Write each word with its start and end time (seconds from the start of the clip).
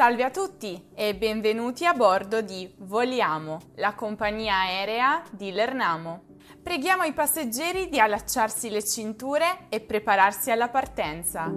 Salve 0.00 0.24
a 0.24 0.30
tutti 0.30 0.82
e 0.94 1.14
benvenuti 1.14 1.84
a 1.84 1.92
bordo 1.92 2.40
di 2.40 2.72
Voliamo, 2.78 3.60
la 3.74 3.92
compagnia 3.92 4.60
aerea 4.60 5.22
di 5.30 5.52
Lernamo. 5.52 6.22
Preghiamo 6.62 7.02
i 7.02 7.12
passeggeri 7.12 7.90
di 7.90 8.00
allacciarsi 8.00 8.70
le 8.70 8.82
cinture 8.82 9.66
e 9.68 9.80
prepararsi 9.80 10.50
alla 10.50 10.68
partenza. 10.68 11.52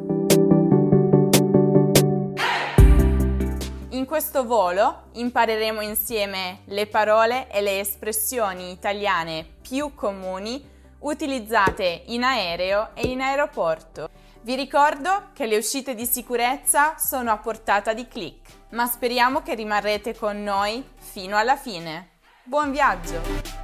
In 3.92 4.06
questo 4.06 4.44
volo 4.44 5.04
impareremo 5.14 5.80
insieme 5.80 6.64
le 6.66 6.86
parole 6.88 7.50
e 7.50 7.62
le 7.62 7.80
espressioni 7.80 8.72
italiane 8.72 9.48
più 9.62 9.94
comuni 9.96 10.70
utilizzate 11.00 12.04
in 12.08 12.24
aereo 12.24 12.90
e 12.94 13.08
in 13.08 13.22
aeroporto. 13.22 14.23
Vi 14.44 14.56
ricordo 14.56 15.30
che 15.32 15.46
le 15.46 15.56
uscite 15.56 15.96
di 15.96 16.06
sicurezza 16.06 16.98
sono 16.98 17.32
a 17.32 17.38
portata 17.38 17.94
di 17.94 18.10
clic, 18.10 18.42
ma 18.72 18.86
speriamo 18.88 19.42
che 19.42 19.56
rimarrete 19.56 20.18
con 20.18 20.44
noi 20.44 20.84
fino 20.98 21.38
alla 21.38 21.56
fine. 21.56 22.18
Buon 22.44 22.72
viaggio! 22.72 23.63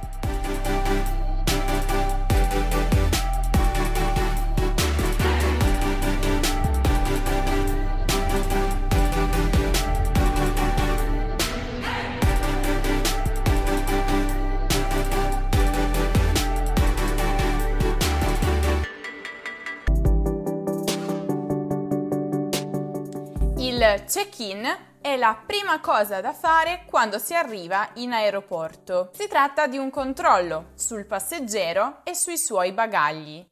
Check-in 24.20 24.66
è 25.00 25.16
la 25.16 25.34
prima 25.46 25.80
cosa 25.80 26.20
da 26.20 26.34
fare 26.34 26.84
quando 26.84 27.18
si 27.18 27.34
arriva 27.34 27.88
in 27.94 28.12
aeroporto. 28.12 29.08
Si 29.14 29.26
tratta 29.26 29.66
di 29.66 29.78
un 29.78 29.88
controllo 29.88 30.72
sul 30.74 31.06
passeggero 31.06 32.00
e 32.04 32.14
sui 32.14 32.36
suoi 32.36 32.72
bagagli. 32.72 33.46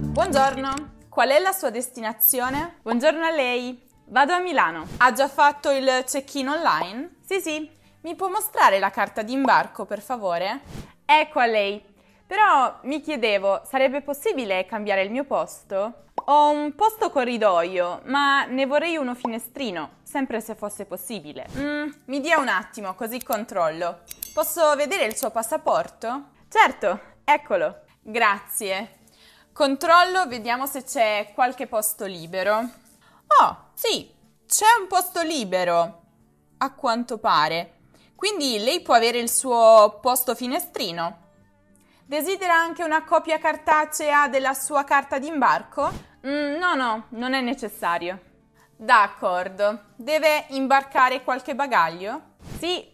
Buongiorno, 0.00 0.92
qual 1.10 1.28
è 1.28 1.38
la 1.38 1.52
sua 1.52 1.68
destinazione? 1.68 2.78
Buongiorno 2.80 3.26
a 3.26 3.30
lei. 3.30 3.86
Vado 4.06 4.32
a 4.32 4.38
Milano. 4.38 4.86
Ha 4.96 5.12
già 5.12 5.28
fatto 5.28 5.70
il 5.70 6.04
check-in 6.06 6.48
online? 6.48 7.16
Sì, 7.26 7.40
sì. 7.40 7.70
Mi 8.00 8.14
può 8.14 8.30
mostrare 8.30 8.78
la 8.78 8.90
carta 8.90 9.20
d'imbarco, 9.20 9.84
per 9.84 10.00
favore? 10.00 10.60
Ecco 11.04 11.40
a 11.40 11.46
lei. 11.46 11.84
Però 12.26 12.78
mi 12.84 13.02
chiedevo, 13.02 13.64
sarebbe 13.66 14.00
possibile 14.00 14.64
cambiare 14.64 15.02
il 15.02 15.10
mio 15.10 15.24
posto? 15.24 16.04
Ho 16.30 16.50
un 16.50 16.74
posto 16.74 17.08
corridoio, 17.08 18.02
ma 18.04 18.44
ne 18.44 18.66
vorrei 18.66 18.98
uno 18.98 19.14
finestrino, 19.14 19.92
sempre 20.02 20.42
se 20.42 20.54
fosse 20.54 20.84
possibile. 20.84 21.46
Mm, 21.56 21.88
mi 22.04 22.20
dia 22.20 22.38
un 22.38 22.48
attimo, 22.48 22.94
così 22.94 23.22
controllo. 23.22 24.00
Posso 24.34 24.76
vedere 24.76 25.06
il 25.06 25.16
suo 25.16 25.30
passaporto? 25.30 26.32
Certo, 26.50 27.00
eccolo. 27.24 27.84
Grazie. 28.02 28.98
Controllo, 29.54 30.26
vediamo 30.26 30.66
se 30.66 30.84
c'è 30.84 31.32
qualche 31.32 31.66
posto 31.66 32.04
libero. 32.04 32.58
Oh, 33.40 33.70
sì, 33.72 34.14
c'è 34.46 34.66
un 34.78 34.86
posto 34.86 35.22
libero, 35.22 36.02
a 36.58 36.74
quanto 36.74 37.16
pare. 37.16 37.76
Quindi 38.14 38.58
lei 38.58 38.82
può 38.82 38.92
avere 38.92 39.16
il 39.18 39.30
suo 39.30 39.98
posto 40.02 40.34
finestrino. 40.34 41.20
Desidera 42.04 42.54
anche 42.54 42.84
una 42.84 43.02
copia 43.04 43.38
cartacea 43.38 44.28
della 44.28 44.52
sua 44.52 44.84
carta 44.84 45.18
d'imbarco? 45.18 46.07
Mm, 46.26 46.56
no, 46.58 46.74
no, 46.74 47.06
non 47.10 47.34
è 47.34 47.40
necessario. 47.40 48.20
D'accordo. 48.76 49.86
Deve 49.96 50.46
imbarcare 50.48 51.22
qualche 51.22 51.54
bagaglio? 51.54 52.34
Sì, 52.58 52.86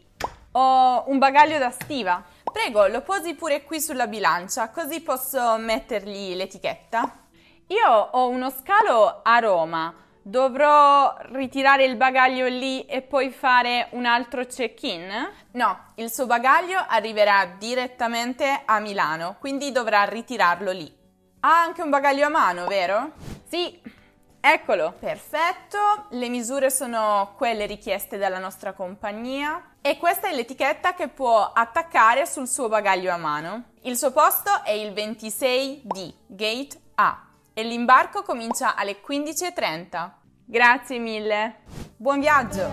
ho 0.53 1.05
un 1.07 1.19
bagaglio 1.19 1.59
da 1.59 1.71
stiva. 1.71 2.23
Prego, 2.51 2.87
lo 2.87 3.01
posi 3.03 3.35
pure 3.35 3.65
qui 3.65 3.81
sulla 3.81 4.07
bilancia, 4.07 4.71
così 4.71 5.01
posso 5.01 5.57
mettergli 5.57 6.35
l'etichetta. 6.35 7.21
Io 7.69 7.89
ho 7.89 8.29
uno 8.29 8.51
scalo 8.51 9.21
a 9.23 9.39
Roma. 9.39 9.93
Dovrò 10.23 11.17
ritirare 11.33 11.85
il 11.85 11.97
bagaglio 11.97 12.47
lì 12.47 12.87
e 12.87 13.03
poi 13.03 13.31
fare 13.31 13.89
un 13.91 14.07
altro 14.07 14.45
check-in? 14.47 15.13
No, 15.53 15.93
il 15.97 16.11
suo 16.11 16.27
bagaglio 16.27 16.83
arriverà 16.89 17.45
direttamente 17.59 18.63
a 18.65 18.79
Milano, 18.79 19.37
quindi 19.39 19.71
dovrà 19.71 20.05
ritirarlo 20.05 20.71
lì. 20.71 21.04
Ha 21.47 21.61
anche 21.61 21.83
un 21.83 21.91
bagaglio 21.91 22.25
a 22.25 22.31
mano, 22.31 22.67
vero? 22.67 23.13
Sì, 23.47 23.79
eccolo. 24.41 24.95
Perfetto, 24.99 26.07
le 26.13 26.31
misure 26.31 26.71
sono 26.71 27.35
quelle 27.37 27.67
richieste 27.67 28.17
dalla 28.17 28.39
nostra 28.39 28.73
compagnia 28.73 29.73
e 29.83 29.99
questa 29.99 30.29
è 30.29 30.35
l'etichetta 30.35 30.95
che 30.95 31.09
può 31.09 31.53
attaccare 31.53 32.25
sul 32.25 32.49
suo 32.49 32.69
bagaglio 32.69 33.13
a 33.13 33.19
mano. 33.19 33.65
Il 33.83 33.99
suo 33.99 34.11
posto 34.11 34.63
è 34.65 34.71
il 34.71 34.95
26D, 34.95 36.15
Gate 36.29 36.81
A 36.95 37.27
e 37.53 37.63
l'imbarco 37.63 38.23
comincia 38.23 38.75
alle 38.75 39.03
15.30. 39.07 40.11
Grazie 40.47 40.99
mille. 40.99 41.57
Buon 41.99 42.21
viaggio! 42.21 42.73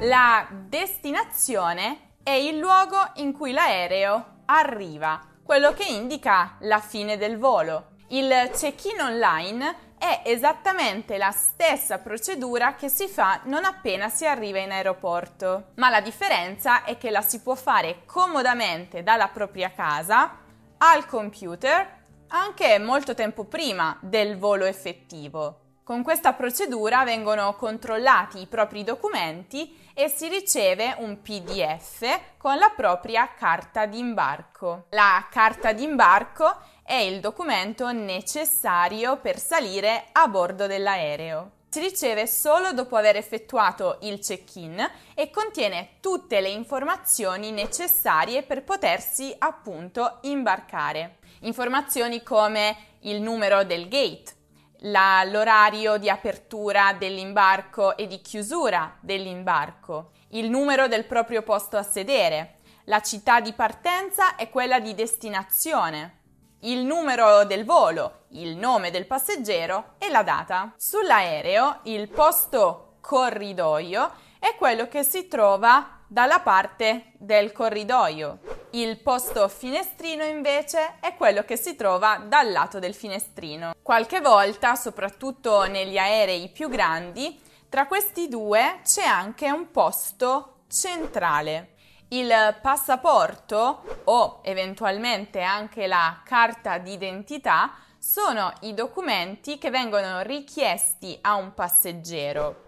La 0.00 0.46
destinazione 0.50 2.05
è 2.26 2.32
il 2.32 2.58
luogo 2.58 2.96
in 3.18 3.32
cui 3.32 3.52
l'aereo 3.52 4.40
arriva, 4.46 5.22
quello 5.44 5.72
che 5.72 5.84
indica 5.84 6.56
la 6.62 6.80
fine 6.80 7.16
del 7.16 7.38
volo. 7.38 7.90
Il 8.08 8.50
check-in 8.52 9.00
online 9.00 9.94
è 9.96 10.22
esattamente 10.24 11.18
la 11.18 11.30
stessa 11.30 11.98
procedura 12.00 12.74
che 12.74 12.88
si 12.88 13.06
fa 13.06 13.42
non 13.44 13.64
appena 13.64 14.08
si 14.08 14.26
arriva 14.26 14.58
in 14.58 14.72
aeroporto, 14.72 15.66
ma 15.76 15.88
la 15.88 16.00
differenza 16.00 16.82
è 16.82 16.98
che 16.98 17.10
la 17.10 17.22
si 17.22 17.40
può 17.42 17.54
fare 17.54 18.02
comodamente 18.06 19.04
dalla 19.04 19.28
propria 19.28 19.70
casa 19.70 20.36
al 20.78 21.06
computer 21.06 22.02
anche 22.26 22.76
molto 22.80 23.14
tempo 23.14 23.44
prima 23.44 23.96
del 24.00 24.36
volo 24.36 24.64
effettivo. 24.64 25.65
Con 25.86 26.02
questa 26.02 26.32
procedura 26.32 27.04
vengono 27.04 27.54
controllati 27.54 28.40
i 28.40 28.46
propri 28.48 28.82
documenti 28.82 29.88
e 29.94 30.08
si 30.08 30.26
riceve 30.26 30.96
un 30.98 31.22
PDF 31.22 32.22
con 32.38 32.56
la 32.56 32.72
propria 32.74 33.32
carta 33.38 33.86
d'imbarco. 33.86 34.86
La 34.90 35.28
carta 35.30 35.72
d'imbarco 35.72 36.56
è 36.82 36.94
il 36.94 37.20
documento 37.20 37.92
necessario 37.92 39.18
per 39.18 39.38
salire 39.38 40.06
a 40.10 40.26
bordo 40.26 40.66
dell'aereo. 40.66 41.52
Si 41.68 41.78
riceve 41.78 42.26
solo 42.26 42.72
dopo 42.72 42.96
aver 42.96 43.14
effettuato 43.14 43.98
il 44.00 44.18
check-in 44.18 44.84
e 45.14 45.30
contiene 45.30 45.98
tutte 46.00 46.40
le 46.40 46.48
informazioni 46.48 47.52
necessarie 47.52 48.42
per 48.42 48.64
potersi 48.64 49.32
appunto 49.38 50.18
imbarcare. 50.22 51.18
Informazioni 51.42 52.24
come 52.24 52.76
il 53.02 53.20
numero 53.20 53.62
del 53.62 53.86
gate, 53.86 54.35
la, 54.80 55.22
l'orario 55.24 55.96
di 55.96 56.10
apertura 56.10 56.92
dell'imbarco 56.92 57.96
e 57.96 58.06
di 58.06 58.20
chiusura 58.20 58.96
dell'imbarco, 59.00 60.12
il 60.30 60.50
numero 60.50 60.88
del 60.88 61.04
proprio 61.04 61.42
posto 61.42 61.76
a 61.76 61.82
sedere, 61.82 62.58
la 62.84 63.00
città 63.00 63.40
di 63.40 63.52
partenza 63.52 64.36
e 64.36 64.50
quella 64.50 64.80
di 64.80 64.94
destinazione, 64.94 66.20
il 66.60 66.84
numero 66.84 67.44
del 67.44 67.64
volo, 67.64 68.24
il 68.30 68.56
nome 68.56 68.90
del 68.90 69.06
passeggero 69.06 69.94
e 69.98 70.08
la 70.10 70.22
data. 70.22 70.72
Sull'aereo 70.76 71.80
il 71.84 72.08
posto 72.08 72.96
corridoio 73.00 74.12
è 74.38 74.54
quello 74.56 74.88
che 74.88 75.02
si 75.02 75.28
trova 75.28 75.95
dalla 76.06 76.40
parte 76.40 77.12
del 77.18 77.52
corridoio. 77.52 78.38
Il 78.70 78.98
posto 79.00 79.48
finestrino 79.48 80.24
invece 80.24 80.96
è 81.00 81.14
quello 81.16 81.42
che 81.42 81.56
si 81.56 81.76
trova 81.76 82.22
dal 82.26 82.52
lato 82.52 82.78
del 82.78 82.94
finestrino. 82.94 83.74
Qualche 83.82 84.20
volta, 84.20 84.74
soprattutto 84.74 85.66
negli 85.66 85.98
aerei 85.98 86.48
più 86.48 86.68
grandi, 86.68 87.40
tra 87.68 87.86
questi 87.86 88.28
due 88.28 88.80
c'è 88.84 89.04
anche 89.04 89.50
un 89.50 89.70
posto 89.70 90.60
centrale. 90.68 91.74
Il 92.08 92.30
passaporto 92.62 94.02
o 94.04 94.40
eventualmente 94.44 95.40
anche 95.40 95.86
la 95.86 96.20
carta 96.24 96.78
d'identità 96.78 97.74
sono 97.98 98.52
i 98.60 98.74
documenti 98.74 99.58
che 99.58 99.70
vengono 99.70 100.20
richiesti 100.20 101.18
a 101.22 101.34
un 101.34 101.52
passeggero 101.54 102.62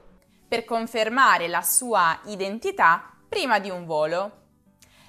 per 0.48 0.64
confermare 0.64 1.46
la 1.46 1.62
sua 1.62 2.18
identità 2.24 3.12
prima 3.28 3.58
di 3.58 3.70
un 3.70 3.84
volo. 3.84 4.32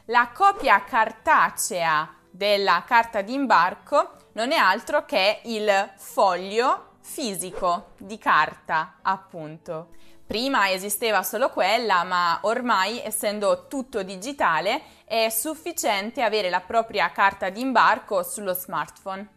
La 0.05 0.29
copia 0.33 0.83
cartacea 0.83 2.15
della 2.29 2.83
carta 2.85 3.21
d'imbarco 3.21 4.13
non 4.33 4.51
è 4.51 4.57
altro 4.57 5.05
che 5.05 5.41
il 5.45 5.91
foglio 5.95 6.97
fisico 7.01 7.93
di 7.97 8.17
carta, 8.17 8.97
appunto. 9.01 9.89
Prima 10.25 10.69
esisteva 10.69 11.23
solo 11.23 11.49
quella, 11.49 12.03
ma 12.03 12.37
ormai, 12.43 13.01
essendo 13.03 13.65
tutto 13.67 14.03
digitale, 14.03 14.81
è 15.05 15.29
sufficiente 15.29 16.21
avere 16.21 16.51
la 16.51 16.61
propria 16.61 17.09
carta 17.11 17.49
d'imbarco 17.49 18.21
sullo 18.21 18.53
smartphone. 18.53 19.27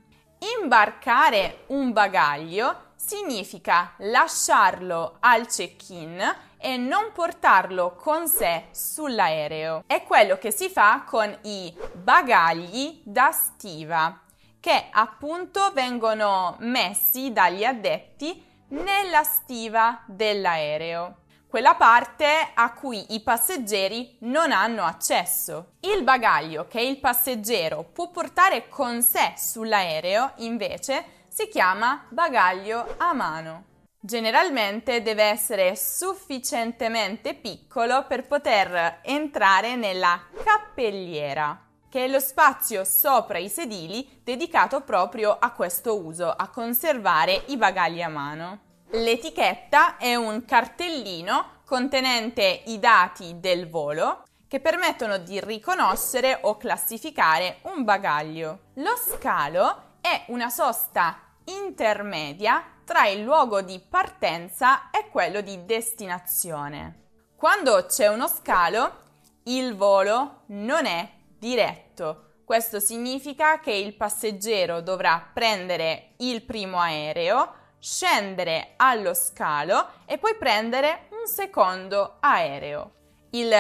Imbarcare 0.61 1.65
un 1.69 1.93
bagaglio 1.93 2.91
significa 3.05 3.95
lasciarlo 3.99 5.17
al 5.21 5.47
check-in 5.47 6.23
e 6.57 6.77
non 6.77 7.11
portarlo 7.13 7.97
con 7.97 8.29
sé 8.29 8.67
sull'aereo. 8.71 9.83
È 9.87 10.05
quello 10.05 10.39
che 10.39 10.53
si 10.53 10.69
fa 10.69 11.03
con 11.05 11.37
i 11.43 11.75
bagagli 11.93 13.01
da 13.05 13.33
stiva, 13.33 14.21
che 14.61 14.87
appunto 14.91 15.73
vengono 15.73 16.57
messi 16.61 17.33
dagli 17.33 17.65
addetti 17.65 18.45
nella 18.69 19.25
stiva 19.25 20.03
dell'aereo 20.07 21.17
quella 21.53 21.75
parte 21.75 22.49
a 22.55 22.73
cui 22.73 23.13
i 23.13 23.21
passeggeri 23.21 24.17
non 24.21 24.53
hanno 24.53 24.85
accesso. 24.85 25.73
Il 25.81 26.03
bagaglio 26.03 26.67
che 26.67 26.81
il 26.81 26.99
passeggero 26.99 27.83
può 27.93 28.11
portare 28.11 28.69
con 28.71 29.03
sé 29.03 29.35
sull'aereo, 29.37 30.33
invece, 30.37 31.05
si 31.33 31.49
chiama 31.49 32.05
bagaglio 32.11 32.95
a 32.99 33.15
mano. 33.15 33.65
Generalmente 33.99 35.01
deve 35.01 35.23
essere 35.23 35.75
sufficientemente 35.77 37.35
piccolo 37.35 38.05
per 38.07 38.27
poter 38.27 38.99
entrare 39.03 39.75
nella 39.77 40.21
cappelliera, 40.45 41.59
che 41.89 42.05
è 42.05 42.09
lo 42.09 42.21
spazio 42.21 42.85
sopra 42.85 43.39
i 43.39 43.49
sedili 43.49 44.21
dedicato 44.23 44.83
proprio 44.83 45.35
a 45.39 45.53
questo 45.53 46.05
uso, 46.05 46.31
a 46.31 46.51
conservare 46.51 47.45
i 47.47 47.57
bagagli 47.57 48.03
a 48.03 48.09
mano. 48.09 48.61
L'etichetta 48.91 49.97
è 49.97 50.15
un 50.15 50.45
cartellino 50.45 51.61
contenente 51.65 52.65
i 52.67 52.79
dati 52.79 53.41
del 53.41 53.71
volo 53.71 54.25
che 54.47 54.61
permettono 54.61 55.17
di 55.17 55.41
riconoscere 55.41 56.41
o 56.43 56.59
classificare 56.59 57.61
un 57.63 57.85
bagaglio. 57.85 58.59
Lo 58.75 58.95
scalo 58.97 59.92
è 60.03 60.25
una 60.27 60.51
sosta 60.51 61.17
intermedia 61.45 62.63
tra 62.85 63.07
il 63.07 63.23
luogo 63.23 63.63
di 63.63 63.81
partenza 63.81 64.91
e 64.91 65.09
quello 65.09 65.41
di 65.41 65.65
destinazione. 65.65 67.11
Quando 67.37 67.87
c'è 67.87 68.09
uno 68.09 68.27
scalo, 68.27 68.99
il 69.45 69.77
volo 69.77 70.43
non 70.49 70.87
è 70.87 71.09
diretto. 71.39 72.31
Questo 72.45 72.81
significa 72.81 73.61
che 73.61 73.73
il 73.73 73.95
passeggero 73.95 74.81
dovrà 74.81 75.25
prendere 75.33 76.15
il 76.19 76.43
primo 76.43 76.79
aereo, 76.79 77.55
scendere 77.79 78.75
allo 78.77 79.15
scalo 79.15 79.89
e 80.05 80.19
poi 80.19 80.35
prendere 80.37 81.07
un 81.11 81.27
secondo 81.27 82.17
aereo. 82.21 82.93
Il 83.31 83.51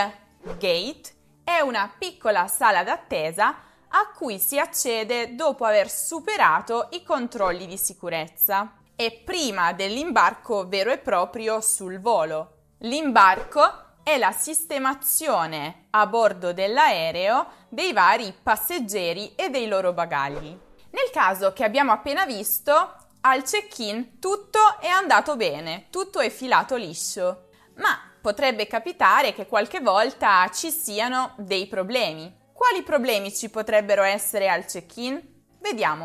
gate 0.58 1.02
è 1.44 1.60
una 1.60 1.92
piccola 1.96 2.48
sala 2.48 2.82
d'attesa 2.82 3.70
a 3.94 4.10
cui 4.16 4.38
si 4.38 4.58
accede 4.58 5.34
dopo 5.34 5.64
aver 5.64 5.90
superato 5.90 6.88
i 6.92 7.02
controlli 7.02 7.66
di 7.66 7.76
sicurezza 7.76 8.74
e 8.96 9.22
prima 9.24 9.72
dell'imbarco 9.72 10.66
vero 10.68 10.90
e 10.90 10.98
proprio 10.98 11.60
sul 11.60 12.00
volo. 12.00 12.56
L'imbarco 12.78 13.60
è 14.02 14.18
la 14.18 14.32
sistemazione 14.32 15.86
a 15.90 16.06
bordo 16.06 16.52
dell'aereo 16.52 17.46
dei 17.68 17.92
vari 17.92 18.34
passeggeri 18.42 19.34
e 19.34 19.50
dei 19.50 19.68
loro 19.68 19.92
bagagli. 19.92 20.58
Nel 20.90 21.10
caso 21.12 21.52
che 21.52 21.64
abbiamo 21.64 21.92
appena 21.92 22.26
visto, 22.26 22.72
al 23.20 23.42
check-in 23.42 24.18
tutto 24.18 24.58
è 24.80 24.88
andato 24.88 25.36
bene, 25.36 25.86
tutto 25.90 26.20
è 26.20 26.28
filato 26.30 26.76
liscio, 26.76 27.48
ma 27.76 27.98
potrebbe 28.20 28.66
capitare 28.66 29.32
che 29.32 29.46
qualche 29.46 29.80
volta 29.80 30.48
ci 30.52 30.70
siano 30.70 31.34
dei 31.36 31.66
problemi. 31.66 32.40
Quali 32.52 32.82
problemi 32.82 33.34
ci 33.34 33.50
potrebbero 33.50 34.02
essere 34.02 34.48
al 34.48 34.64
check-in? 34.64 35.20
Vediamo. 35.60 36.04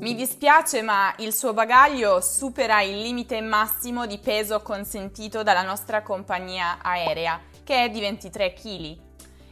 Mi 0.00 0.14
dispiace, 0.14 0.82
ma 0.82 1.14
il 1.18 1.32
suo 1.32 1.52
bagaglio 1.52 2.20
supera 2.20 2.82
il 2.82 2.98
limite 2.98 3.40
massimo 3.40 4.06
di 4.06 4.18
peso 4.18 4.60
consentito 4.62 5.42
dalla 5.42 5.62
nostra 5.62 6.02
compagnia 6.02 6.78
aerea, 6.82 7.40
che 7.62 7.84
è 7.84 7.90
di 7.90 8.00
23 8.00 8.52
kg. 8.52 8.98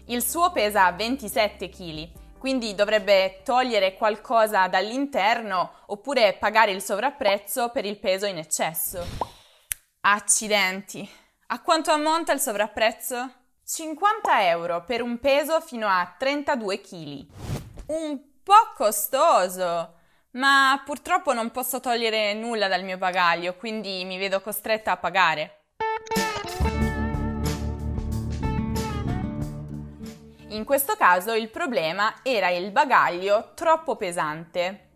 Il 0.07 0.23
suo 0.23 0.51
pesa 0.51 0.91
27 0.91 1.69
kg, 1.69 2.11
quindi 2.39 2.75
dovrebbe 2.75 3.43
togliere 3.45 3.95
qualcosa 3.95 4.67
dall'interno 4.69 5.73
oppure 5.87 6.37
pagare 6.39 6.73
il 6.73 6.83
sovrapprezzo 6.83 7.71
per 7.71 7.85
il 7.85 7.99
peso 7.99 8.27
in 8.27 8.39
eccesso. 8.39 9.05
Accidenti! 10.01 11.27
A 11.51 11.63
quanto 11.63 11.91
ammonta 11.91 12.35
il 12.35 12.41
sovrapprezzo? 12.41 13.33
50 13.65 14.49
euro 14.49 14.85
per 14.85 15.01
un 15.01 15.19
peso 15.19 15.63
fino 15.63 15.89
a 15.89 16.15
32 16.19 16.81
kg. 16.83 17.27
Un 17.87 18.21
po' 18.43 18.75
costoso, 18.77 19.95
ma 20.33 20.83
purtroppo 20.85 21.33
non 21.33 21.51
posso 21.51 21.81
togliere 21.81 22.35
nulla 22.35 22.69
dal 22.69 22.85
mio 22.85 22.99
bagaglio, 22.99 23.55
quindi 23.55 24.05
mi 24.05 24.19
vedo 24.19 24.43
costretta 24.43 24.91
a 24.93 24.97
pagare. 24.99 25.63
In 30.49 30.65
questo 30.67 30.97
caso 30.97 31.33
il 31.33 31.49
problema 31.49 32.17
era 32.23 32.51
il 32.51 32.71
bagaglio 32.73 33.53
troppo 33.55 33.97
pesante. 33.97 34.89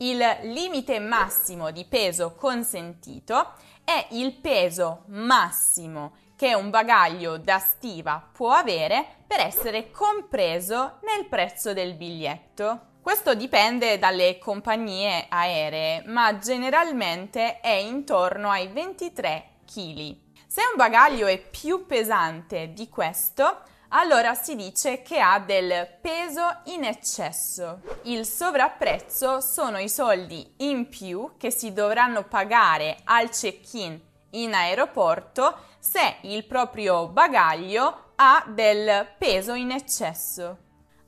Il 0.00 0.18
limite 0.42 0.98
massimo 0.98 1.70
di 1.70 1.86
peso 1.86 2.34
consentito 2.34 3.54
è 3.86 4.08
il 4.10 4.32
peso 4.32 5.04
massimo 5.06 6.16
che 6.34 6.54
un 6.54 6.70
bagaglio 6.70 7.38
da 7.38 7.60
stiva 7.60 8.30
può 8.32 8.50
avere 8.50 9.06
per 9.28 9.38
essere 9.38 9.92
compreso 9.92 10.98
nel 11.02 11.26
prezzo 11.28 11.72
del 11.72 11.94
biglietto. 11.94 12.94
Questo 13.00 13.36
dipende 13.36 14.00
dalle 14.00 14.38
compagnie 14.38 15.26
aeree, 15.28 16.02
ma 16.06 16.36
generalmente 16.36 17.60
è 17.60 17.70
intorno 17.70 18.50
ai 18.50 18.66
23 18.66 19.50
kg. 19.64 20.16
Se 20.48 20.62
un 20.62 20.74
bagaglio 20.74 21.28
è 21.28 21.38
più 21.38 21.86
pesante 21.86 22.72
di 22.72 22.88
questo, 22.88 23.60
allora 23.88 24.34
si 24.34 24.56
dice 24.56 25.02
che 25.02 25.20
ha 25.20 25.38
del 25.38 25.98
peso 26.00 26.60
in 26.64 26.84
eccesso. 26.84 27.80
Il 28.02 28.26
sovrapprezzo 28.26 29.40
sono 29.40 29.78
i 29.78 29.88
soldi 29.88 30.54
in 30.58 30.88
più 30.88 31.32
che 31.36 31.50
si 31.50 31.72
dovranno 31.72 32.24
pagare 32.24 32.98
al 33.04 33.30
check-in 33.30 34.00
in 34.30 34.54
aeroporto 34.54 35.56
se 35.78 36.16
il 36.22 36.44
proprio 36.46 37.08
bagaglio 37.08 38.12
ha 38.16 38.44
del 38.46 39.06
peso 39.18 39.54
in 39.54 39.70
eccesso. 39.70 40.58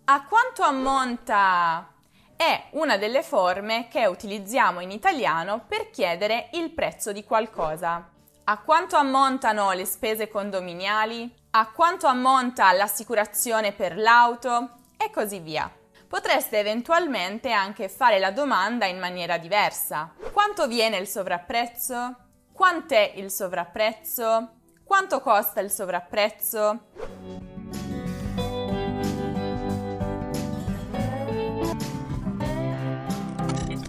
A 0.04 0.24
quanto 0.24 0.62
ammonta? 0.62 1.92
È 2.36 2.68
una 2.72 2.96
delle 2.96 3.22
forme 3.22 3.88
che 3.88 4.06
utilizziamo 4.06 4.80
in 4.80 4.92
italiano 4.92 5.64
per 5.66 5.90
chiedere 5.90 6.50
il 6.52 6.70
prezzo 6.70 7.10
di 7.12 7.24
qualcosa. 7.24 8.08
A 8.44 8.58
quanto 8.60 8.96
ammontano 8.96 9.72
le 9.72 9.84
spese 9.84 10.28
condominiali? 10.28 11.37
A 11.50 11.70
quanto 11.70 12.06
ammonta 12.06 12.72
l'assicurazione 12.72 13.72
per 13.72 13.96
l'auto 13.96 14.70
e 14.96 15.10
così 15.10 15.38
via. 15.38 15.70
Potreste 16.06 16.58
eventualmente 16.58 17.50
anche 17.50 17.88
fare 17.88 18.18
la 18.18 18.30
domanda 18.30 18.86
in 18.86 18.98
maniera 18.98 19.38
diversa. 19.38 20.12
Quanto 20.32 20.66
viene 20.66 20.98
il 20.98 21.06
sovrapprezzo? 21.06 22.16
Quant'è 22.52 23.12
il 23.16 23.30
sovrapprezzo? 23.30 24.56
Quanto 24.84 25.20
costa 25.20 25.60
il 25.60 25.70
sovrapprezzo? 25.70 26.80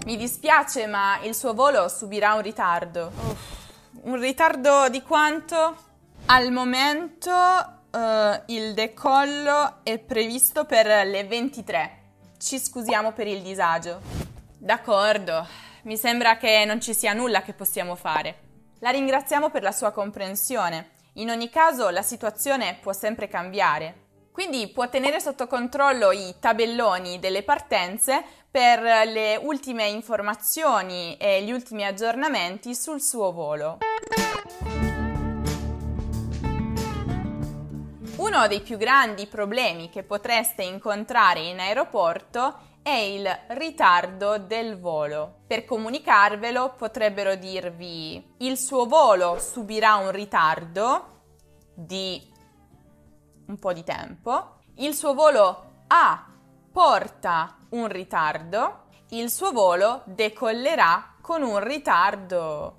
Mi 0.05 0.17
dispiace, 0.17 0.87
ma 0.87 1.19
il 1.21 1.35
suo 1.35 1.53
volo 1.53 1.87
subirà 1.87 2.33
un 2.33 2.41
ritardo. 2.41 3.11
Uff, 3.15 3.67
un 4.03 4.19
ritardo 4.19 4.89
di 4.89 5.01
quanto? 5.03 5.87
Al 6.31 6.51
momento 6.51 7.31
uh, 7.31 8.43
il 8.45 8.75
decollo 8.75 9.79
è 9.81 9.97
previsto 9.97 10.63
per 10.63 10.85
le 11.07 11.23
23. 11.23 11.97
Ci 12.37 12.59
scusiamo 12.59 13.13
per 13.13 13.25
il 13.25 13.41
disagio. 13.41 13.99
D'accordo, 14.55 15.47
mi 15.85 15.97
sembra 15.97 16.37
che 16.37 16.65
non 16.67 16.79
ci 16.79 16.93
sia 16.93 17.13
nulla 17.13 17.41
che 17.41 17.53
possiamo 17.53 17.95
fare. 17.95 18.41
La 18.81 18.91
ringraziamo 18.91 19.49
per 19.49 19.63
la 19.63 19.71
sua 19.71 19.89
comprensione. 19.89 20.91
In 21.13 21.31
ogni 21.31 21.49
caso 21.49 21.89
la 21.89 22.03
situazione 22.03 22.77
può 22.79 22.93
sempre 22.93 23.27
cambiare. 23.27 24.05
Quindi 24.31 24.67
può 24.67 24.87
tenere 24.87 25.19
sotto 25.19 25.47
controllo 25.47 26.11
i 26.11 26.35
tabelloni 26.39 27.17
delle 27.17 27.41
partenze 27.41 28.23
per 28.51 28.81
le 29.07 29.35
ultime 29.41 29.87
informazioni 29.87 31.17
e 31.17 31.41
gli 31.41 31.51
ultimi 31.51 31.87
aggiornamenti 31.87 32.75
sul 32.75 33.01
suo 33.01 33.31
volo. 33.31 33.79
Uno 38.29 38.47
dei 38.47 38.61
più 38.61 38.77
grandi 38.77 39.25
problemi 39.25 39.89
che 39.89 40.03
potreste 40.03 40.61
incontrare 40.61 41.39
in 41.39 41.59
aeroporto 41.59 42.59
è 42.83 42.91
il 42.91 43.27
ritardo 43.47 44.37
del 44.37 44.79
volo. 44.79 45.39
Per 45.47 45.65
comunicarvelo 45.65 46.75
potrebbero 46.77 47.33
dirvi 47.33 48.35
il 48.37 48.55
suo 48.55 48.85
volo 48.85 49.39
subirà 49.39 49.95
un 49.95 50.11
ritardo 50.11 51.21
di 51.73 52.31
un 53.47 53.57
po' 53.57 53.73
di 53.73 53.83
tempo. 53.83 54.59
Il 54.75 54.93
suo 54.93 55.15
volo 55.15 55.71
A 55.87 56.27
porta 56.71 57.57
un 57.69 57.87
ritardo, 57.87 58.83
il 59.09 59.31
suo 59.31 59.51
volo 59.51 60.03
decollerà 60.05 61.15
con 61.19 61.41
un 61.41 61.59
ritardo. 61.63 62.75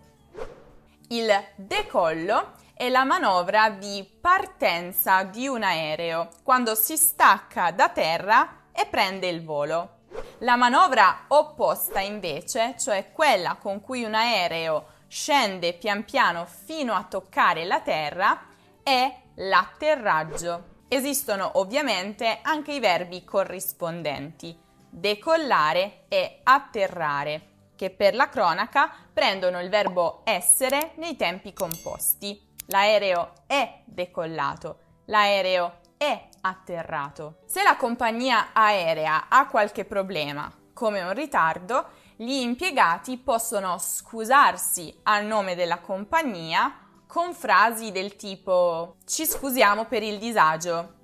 Il 1.08 1.28
decollo 1.56 2.52
è 2.80 2.88
la 2.88 3.04
manovra 3.04 3.68
di 3.68 4.08
partenza 4.22 5.22
di 5.24 5.46
un 5.46 5.62
aereo 5.62 6.30
quando 6.42 6.74
si 6.74 6.96
stacca 6.96 7.72
da 7.72 7.90
terra 7.90 8.68
e 8.72 8.86
prende 8.86 9.28
il 9.28 9.44
volo. 9.44 9.98
La 10.38 10.56
manovra 10.56 11.26
opposta 11.28 12.00
invece, 12.00 12.76
cioè 12.78 13.12
quella 13.12 13.56
con 13.56 13.82
cui 13.82 14.02
un 14.02 14.14
aereo 14.14 14.92
scende 15.08 15.74
pian 15.74 16.06
piano 16.06 16.46
fino 16.46 16.94
a 16.94 17.04
toccare 17.04 17.66
la 17.66 17.80
terra, 17.80 18.46
è 18.82 19.14
l'atterraggio. 19.34 20.84
Esistono 20.88 21.58
ovviamente 21.58 22.38
anche 22.40 22.72
i 22.72 22.80
verbi 22.80 23.24
corrispondenti, 23.24 24.58
decollare 24.88 26.04
e 26.08 26.40
atterrare, 26.44 27.48
che 27.76 27.90
per 27.90 28.14
la 28.14 28.30
cronaca 28.30 28.90
prendono 29.12 29.60
il 29.60 29.68
verbo 29.68 30.22
essere 30.24 30.92
nei 30.94 31.16
tempi 31.16 31.52
composti. 31.52 32.48
L'aereo 32.70 33.32
è 33.46 33.82
decollato, 33.84 34.78
l'aereo 35.06 35.80
è 35.96 36.28
atterrato. 36.42 37.40
Se 37.46 37.64
la 37.64 37.76
compagnia 37.76 38.52
aerea 38.52 39.26
ha 39.28 39.48
qualche 39.48 39.84
problema, 39.84 40.48
come 40.72 41.02
un 41.02 41.12
ritardo, 41.12 41.88
gli 42.14 42.30
impiegati 42.30 43.18
possono 43.18 43.76
scusarsi 43.78 45.00
a 45.02 45.20
nome 45.20 45.56
della 45.56 45.80
compagnia 45.80 46.72
con 47.08 47.34
frasi 47.34 47.90
del 47.90 48.14
tipo 48.14 48.98
ci 49.04 49.26
scusiamo 49.26 49.86
per 49.86 50.04
il 50.04 50.18
disagio, 50.18 50.94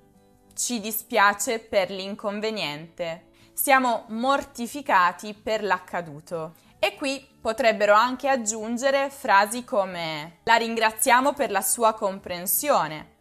ci 0.55 0.79
dispiace 0.79 1.59
per 1.59 1.91
l'inconveniente, 1.91 3.27
siamo 3.51 4.05
mortificati 4.07 5.33
per 5.33 5.63
l'accaduto. 5.63 6.53
E 6.79 6.95
qui 6.95 7.25
potrebbero 7.41 7.93
anche 7.93 8.27
aggiungere 8.29 9.09
frasi 9.09 9.63
come 9.63 10.39
la 10.43 10.55
ringraziamo 10.55 11.33
per 11.33 11.49
la 11.49 11.61
sua 11.61 11.93
comprensione, 11.93 13.15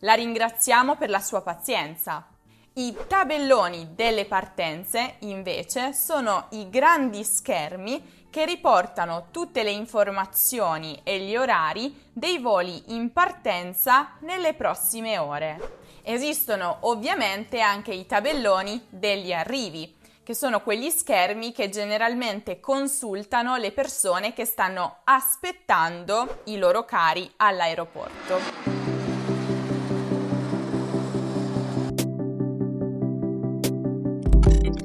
la 0.00 0.14
ringraziamo 0.14 0.96
per 0.96 1.10
la 1.10 1.20
sua 1.20 1.42
pazienza. 1.42 2.26
I 2.74 2.96
tabelloni 3.06 3.90
delle 3.94 4.24
partenze, 4.24 5.16
invece, 5.20 5.92
sono 5.92 6.46
i 6.52 6.70
grandi 6.70 7.22
schermi 7.22 8.20
che 8.30 8.46
riportano 8.46 9.26
tutte 9.30 9.62
le 9.62 9.72
informazioni 9.72 10.98
e 11.02 11.20
gli 11.20 11.36
orari 11.36 11.94
dei 12.10 12.38
voli 12.38 12.94
in 12.94 13.12
partenza 13.12 14.12
nelle 14.20 14.54
prossime 14.54 15.18
ore. 15.18 15.80
Esistono 16.02 16.78
ovviamente 16.80 17.60
anche 17.60 17.92
i 17.92 18.06
tabelloni 18.06 18.86
degli 18.88 19.34
arrivi, 19.34 19.94
che 20.24 20.34
sono 20.34 20.60
quegli 20.62 20.90
schermi 20.90 21.52
che 21.52 21.68
generalmente 21.68 22.60
consultano 22.60 23.56
le 23.56 23.72
persone 23.72 24.32
che 24.32 24.44
stanno 24.44 24.98
aspettando 25.04 26.42
i 26.44 26.58
loro 26.58 26.84
cari 26.84 27.30
all'aeroporto. 27.36 28.82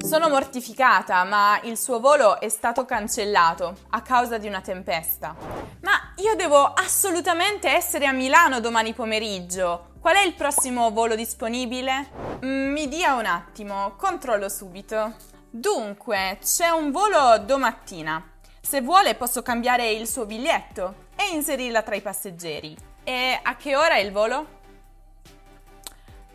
Sono 0.08 0.30
mortificata, 0.30 1.22
ma 1.24 1.60
il 1.64 1.76
suo 1.76 2.00
volo 2.00 2.40
è 2.40 2.48
stato 2.48 2.86
cancellato 2.86 3.76
a 3.90 4.00
causa 4.00 4.38
di 4.38 4.48
una 4.48 4.62
tempesta. 4.62 5.36
Ma 5.82 6.14
io 6.16 6.34
devo 6.34 6.64
assolutamente 6.64 7.68
essere 7.68 8.06
a 8.06 8.12
Milano 8.12 8.58
domani 8.58 8.94
pomeriggio. 8.94 9.96
Qual 10.08 10.20
è 10.20 10.24
il 10.24 10.32
prossimo 10.32 10.90
volo 10.90 11.14
disponibile? 11.14 12.08
Mm, 12.42 12.72
mi 12.72 12.88
dia 12.88 13.12
un 13.16 13.26
attimo, 13.26 13.94
controllo 13.96 14.48
subito. 14.48 15.14
Dunque, 15.50 16.38
c'è 16.42 16.70
un 16.70 16.90
volo 16.90 17.36
domattina. 17.44 18.26
Se 18.58 18.80
vuole 18.80 19.16
posso 19.16 19.42
cambiare 19.42 19.90
il 19.90 20.08
suo 20.08 20.24
biglietto 20.24 21.08
e 21.14 21.34
inserirla 21.34 21.82
tra 21.82 21.94
i 21.94 22.00
passeggeri. 22.00 22.74
E 23.04 23.38
a 23.42 23.54
che 23.56 23.76
ora 23.76 23.96
è 23.96 23.98
il 23.98 24.10
volo? 24.10 24.46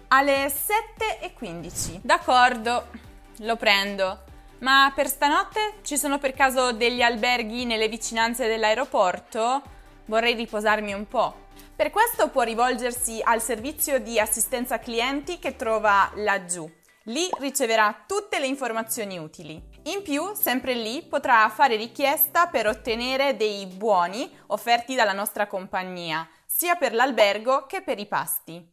Alle 0.10 0.46
7.15. 0.46 2.02
D'accordo 2.04 2.90
lo 3.38 3.56
prendo. 3.56 4.20
Ma 4.60 4.92
per 4.94 5.08
stanotte 5.08 5.80
ci 5.82 5.98
sono 5.98 6.20
per 6.20 6.34
caso 6.34 6.74
degli 6.74 7.02
alberghi 7.02 7.66
nelle 7.66 7.88
vicinanze 7.88 8.46
dell'aeroporto? 8.46 9.64
Vorrei 10.06 10.36
riposarmi 10.36 10.94
un 10.94 11.08
po'. 11.08 11.43
Per 11.76 11.90
questo 11.90 12.30
può 12.30 12.44
rivolgersi 12.44 13.20
al 13.24 13.42
servizio 13.42 14.00
di 14.00 14.20
assistenza 14.20 14.78
clienti 14.78 15.40
che 15.40 15.56
trova 15.56 16.12
laggiù. 16.18 16.72
Lì 17.06 17.28
riceverà 17.40 18.04
tutte 18.06 18.40
le 18.40 18.46
informazioni 18.46 19.18
utili. 19.18 19.62
In 19.86 20.04
più, 20.04 20.36
sempre 20.36 20.76
lì 20.76 21.04
potrà 21.04 21.50
fare 21.50 21.76
richiesta 21.76 22.46
per 22.46 22.68
ottenere 22.68 23.36
dei 23.36 23.66
buoni 23.66 24.32
offerti 24.48 24.94
dalla 24.94 25.14
nostra 25.14 25.48
compagnia, 25.48 26.30
sia 26.46 26.76
per 26.76 26.94
l'albergo 26.94 27.66
che 27.66 27.82
per 27.82 27.98
i 27.98 28.06
pasti. 28.06 28.72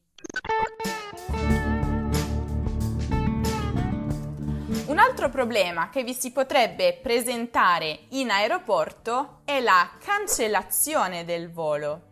Un 4.87 4.99
altro 4.99 5.31
problema 5.31 5.89
che 5.89 6.05
vi 6.05 6.13
si 6.13 6.33
potrebbe 6.33 6.99
presentare 7.03 8.07
in 8.11 8.31
aeroporto 8.31 9.41
è 9.47 9.61
la 9.61 9.91
cancellazione 9.99 11.25
del 11.25 11.51
volo. 11.51 12.10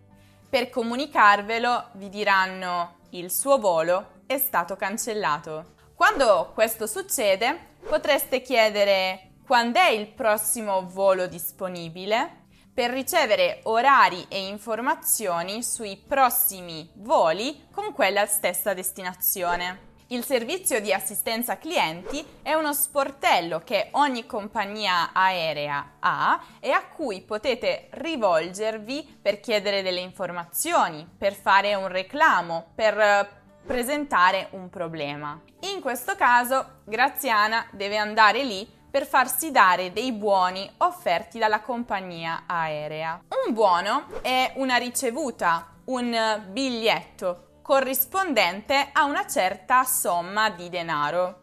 Per 0.50 0.70
comunicarvelo 0.70 1.90
vi 1.92 2.08
diranno 2.08 3.00
il 3.10 3.30
suo 3.30 3.58
volo 3.58 4.22
è 4.26 4.38
stato 4.38 4.76
cancellato. 4.76 5.74
Quando 5.94 6.52
questo 6.54 6.86
succede 6.86 7.76
potreste 7.86 8.40
chiedere 8.40 9.32
quando 9.44 9.78
è 9.78 9.90
il 9.90 10.06
prossimo 10.08 10.86
volo 10.88 11.26
disponibile 11.26 12.46
per 12.72 12.90
ricevere 12.90 13.60
orari 13.64 14.24
e 14.28 14.46
informazioni 14.46 15.62
sui 15.62 15.96
prossimi 15.96 16.90
voli 16.94 17.66
con 17.70 17.92
quella 17.92 18.24
stessa 18.24 18.72
destinazione. 18.72 19.87
Il 20.10 20.24
servizio 20.24 20.80
di 20.80 20.90
assistenza 20.90 21.58
clienti 21.58 22.24
è 22.40 22.54
uno 22.54 22.72
sportello 22.72 23.60
che 23.62 23.88
ogni 23.90 24.24
compagnia 24.24 25.10
aerea 25.12 25.96
ha 25.98 26.42
e 26.60 26.70
a 26.70 26.86
cui 26.86 27.20
potete 27.20 27.88
rivolgervi 27.90 29.18
per 29.20 29.38
chiedere 29.38 29.82
delle 29.82 30.00
informazioni, 30.00 31.06
per 31.18 31.34
fare 31.34 31.74
un 31.74 31.88
reclamo, 31.88 32.68
per 32.74 32.98
eh, 32.98 33.28
presentare 33.66 34.48
un 34.52 34.70
problema. 34.70 35.38
In 35.74 35.82
questo 35.82 36.16
caso 36.16 36.80
Graziana 36.86 37.66
deve 37.72 37.98
andare 37.98 38.42
lì 38.44 38.66
per 38.90 39.04
farsi 39.06 39.50
dare 39.50 39.92
dei 39.92 40.12
buoni 40.12 40.72
offerti 40.78 41.38
dalla 41.38 41.60
compagnia 41.60 42.44
aerea. 42.46 43.24
Un 43.46 43.52
buono 43.52 44.06
è 44.22 44.52
una 44.54 44.76
ricevuta, 44.76 45.68
un 45.84 46.44
biglietto 46.48 47.47
corrispondente 47.68 48.88
a 48.94 49.04
una 49.04 49.26
certa 49.26 49.84
somma 49.84 50.48
di 50.48 50.70
denaro, 50.70 51.40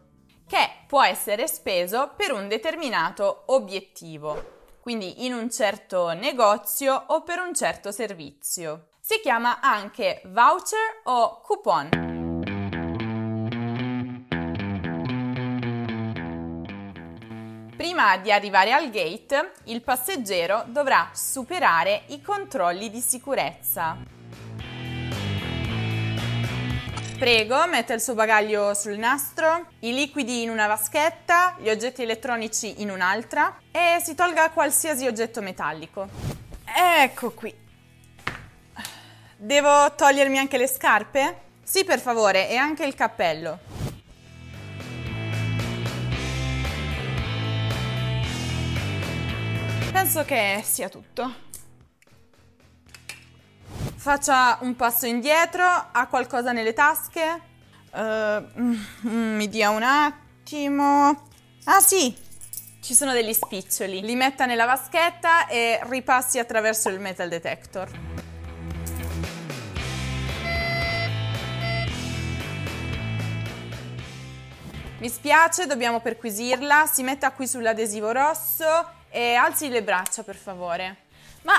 che 0.48 0.82
può 0.88 1.04
essere 1.04 1.46
speso 1.46 2.14
per 2.16 2.32
un 2.32 2.48
determinato 2.48 3.44
obiettivo, 3.46 4.64
quindi 4.80 5.24
in 5.24 5.34
un 5.34 5.48
certo 5.52 6.14
negozio 6.14 7.00
o 7.10 7.22
per 7.22 7.38
un 7.38 7.54
certo 7.54 7.92
servizio. 7.92 8.88
Si 9.00 9.20
chiama 9.20 9.60
anche 9.60 10.20
voucher 10.24 11.02
o 11.04 11.42
coupon. 11.42 11.90
Prima 17.76 18.16
di 18.16 18.32
arrivare 18.32 18.72
al 18.72 18.90
gate, 18.90 19.52
il 19.66 19.80
passeggero 19.80 20.64
dovrà 20.66 21.08
superare 21.12 22.02
i 22.08 22.20
controlli 22.20 22.90
di 22.90 22.98
sicurezza. 22.98 24.14
Prego, 27.18 27.66
metta 27.66 27.94
il 27.94 28.02
suo 28.02 28.12
bagaglio 28.12 28.74
sul 28.74 28.98
nastro, 28.98 29.68
i 29.80 29.94
liquidi 29.94 30.42
in 30.42 30.50
una 30.50 30.66
vaschetta, 30.66 31.56
gli 31.58 31.70
oggetti 31.70 32.02
elettronici 32.02 32.82
in 32.82 32.90
un'altra 32.90 33.58
e 33.70 34.02
si 34.02 34.14
tolga 34.14 34.50
qualsiasi 34.50 35.06
oggetto 35.06 35.40
metallico. 35.40 36.08
Ecco 36.64 37.30
qui. 37.30 37.54
Devo 39.34 39.94
togliermi 39.94 40.36
anche 40.36 40.58
le 40.58 40.66
scarpe? 40.66 41.40
Sì, 41.62 41.84
per 41.84 42.00
favore, 42.00 42.50
e 42.50 42.56
anche 42.56 42.84
il 42.84 42.94
cappello. 42.94 43.58
Penso 49.90 50.22
che 50.26 50.60
sia 50.62 50.90
tutto. 50.90 51.44
Faccia 54.06 54.58
un 54.60 54.76
passo 54.76 55.04
indietro, 55.06 55.64
ha 55.64 56.06
qualcosa 56.06 56.52
nelle 56.52 56.72
tasche? 56.72 57.40
Uh, 57.90 58.78
mi 59.08 59.48
dia 59.48 59.70
un 59.70 59.82
attimo. 59.82 61.24
Ah 61.64 61.80
sì, 61.80 62.16
ci 62.80 62.94
sono 62.94 63.10
degli 63.10 63.32
spiccioli. 63.32 64.02
Li 64.02 64.14
metta 64.14 64.46
nella 64.46 64.64
vaschetta 64.64 65.48
e 65.48 65.80
ripassi 65.88 66.38
attraverso 66.38 66.88
il 66.88 67.00
metal 67.00 67.28
detector. 67.28 67.90
Mi 75.00 75.08
spiace, 75.08 75.66
dobbiamo 75.66 75.98
perquisirla. 75.98 76.86
Si 76.86 77.02
metta 77.02 77.32
qui 77.32 77.48
sull'adesivo 77.48 78.12
rosso 78.12 78.88
e 79.08 79.34
alzi 79.34 79.68
le 79.68 79.82
braccia, 79.82 80.22
per 80.22 80.36
favore. 80.36 80.96
Ma 81.42 81.54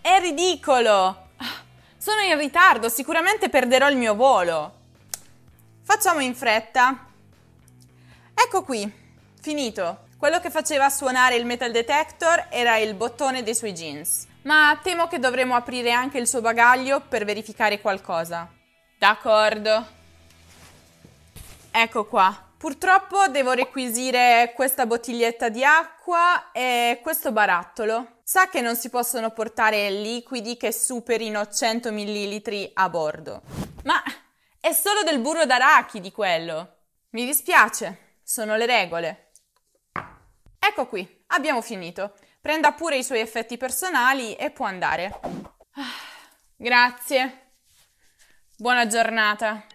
è 0.00 0.20
ridicolo! 0.20 1.21
Sono 2.02 2.20
in 2.22 2.36
ritardo, 2.36 2.88
sicuramente 2.88 3.48
perderò 3.48 3.88
il 3.88 3.96
mio 3.96 4.16
volo. 4.16 4.72
Facciamo 5.84 6.18
in 6.18 6.34
fretta. 6.34 7.06
Ecco 8.34 8.64
qui, 8.64 8.92
finito. 9.40 10.06
Quello 10.18 10.40
che 10.40 10.50
faceva 10.50 10.90
suonare 10.90 11.36
il 11.36 11.46
metal 11.46 11.70
detector 11.70 12.48
era 12.50 12.76
il 12.78 12.94
bottone 12.94 13.44
dei 13.44 13.54
suoi 13.54 13.72
jeans. 13.72 14.26
Ma 14.42 14.76
temo 14.82 15.06
che 15.06 15.20
dovremo 15.20 15.54
aprire 15.54 15.92
anche 15.92 16.18
il 16.18 16.26
suo 16.26 16.40
bagaglio 16.40 17.02
per 17.02 17.24
verificare 17.24 17.80
qualcosa. 17.80 18.50
D'accordo. 18.98 19.86
Ecco 21.70 22.06
qua. 22.06 22.36
Purtroppo 22.58 23.28
devo 23.28 23.52
requisire 23.52 24.50
questa 24.56 24.86
bottiglietta 24.86 25.48
di 25.50 25.64
acqua 25.64 26.50
e 26.50 26.98
questo 27.00 27.30
barattolo. 27.30 28.21
Sa 28.32 28.48
che 28.48 28.62
non 28.62 28.76
si 28.76 28.88
possono 28.88 29.30
portare 29.32 29.90
liquidi 29.90 30.56
che 30.56 30.72
superino 30.72 31.48
100 31.48 31.92
ml 31.92 32.70
a 32.72 32.88
bordo. 32.88 33.42
Ma 33.84 34.02
è 34.58 34.72
solo 34.72 35.02
del 35.02 35.20
burro 35.20 35.44
d'arachidi 35.44 36.10
quello. 36.12 36.76
Mi 37.10 37.26
dispiace, 37.26 38.20
sono 38.22 38.56
le 38.56 38.64
regole. 38.64 39.32
Ecco 40.58 40.86
qui, 40.86 41.24
abbiamo 41.26 41.60
finito. 41.60 42.14
Prenda 42.40 42.72
pure 42.72 42.96
i 42.96 43.04
suoi 43.04 43.20
effetti 43.20 43.58
personali 43.58 44.34
e 44.36 44.50
può 44.50 44.64
andare. 44.64 45.20
Grazie. 46.56 47.56
Buona 48.56 48.86
giornata. 48.86 49.66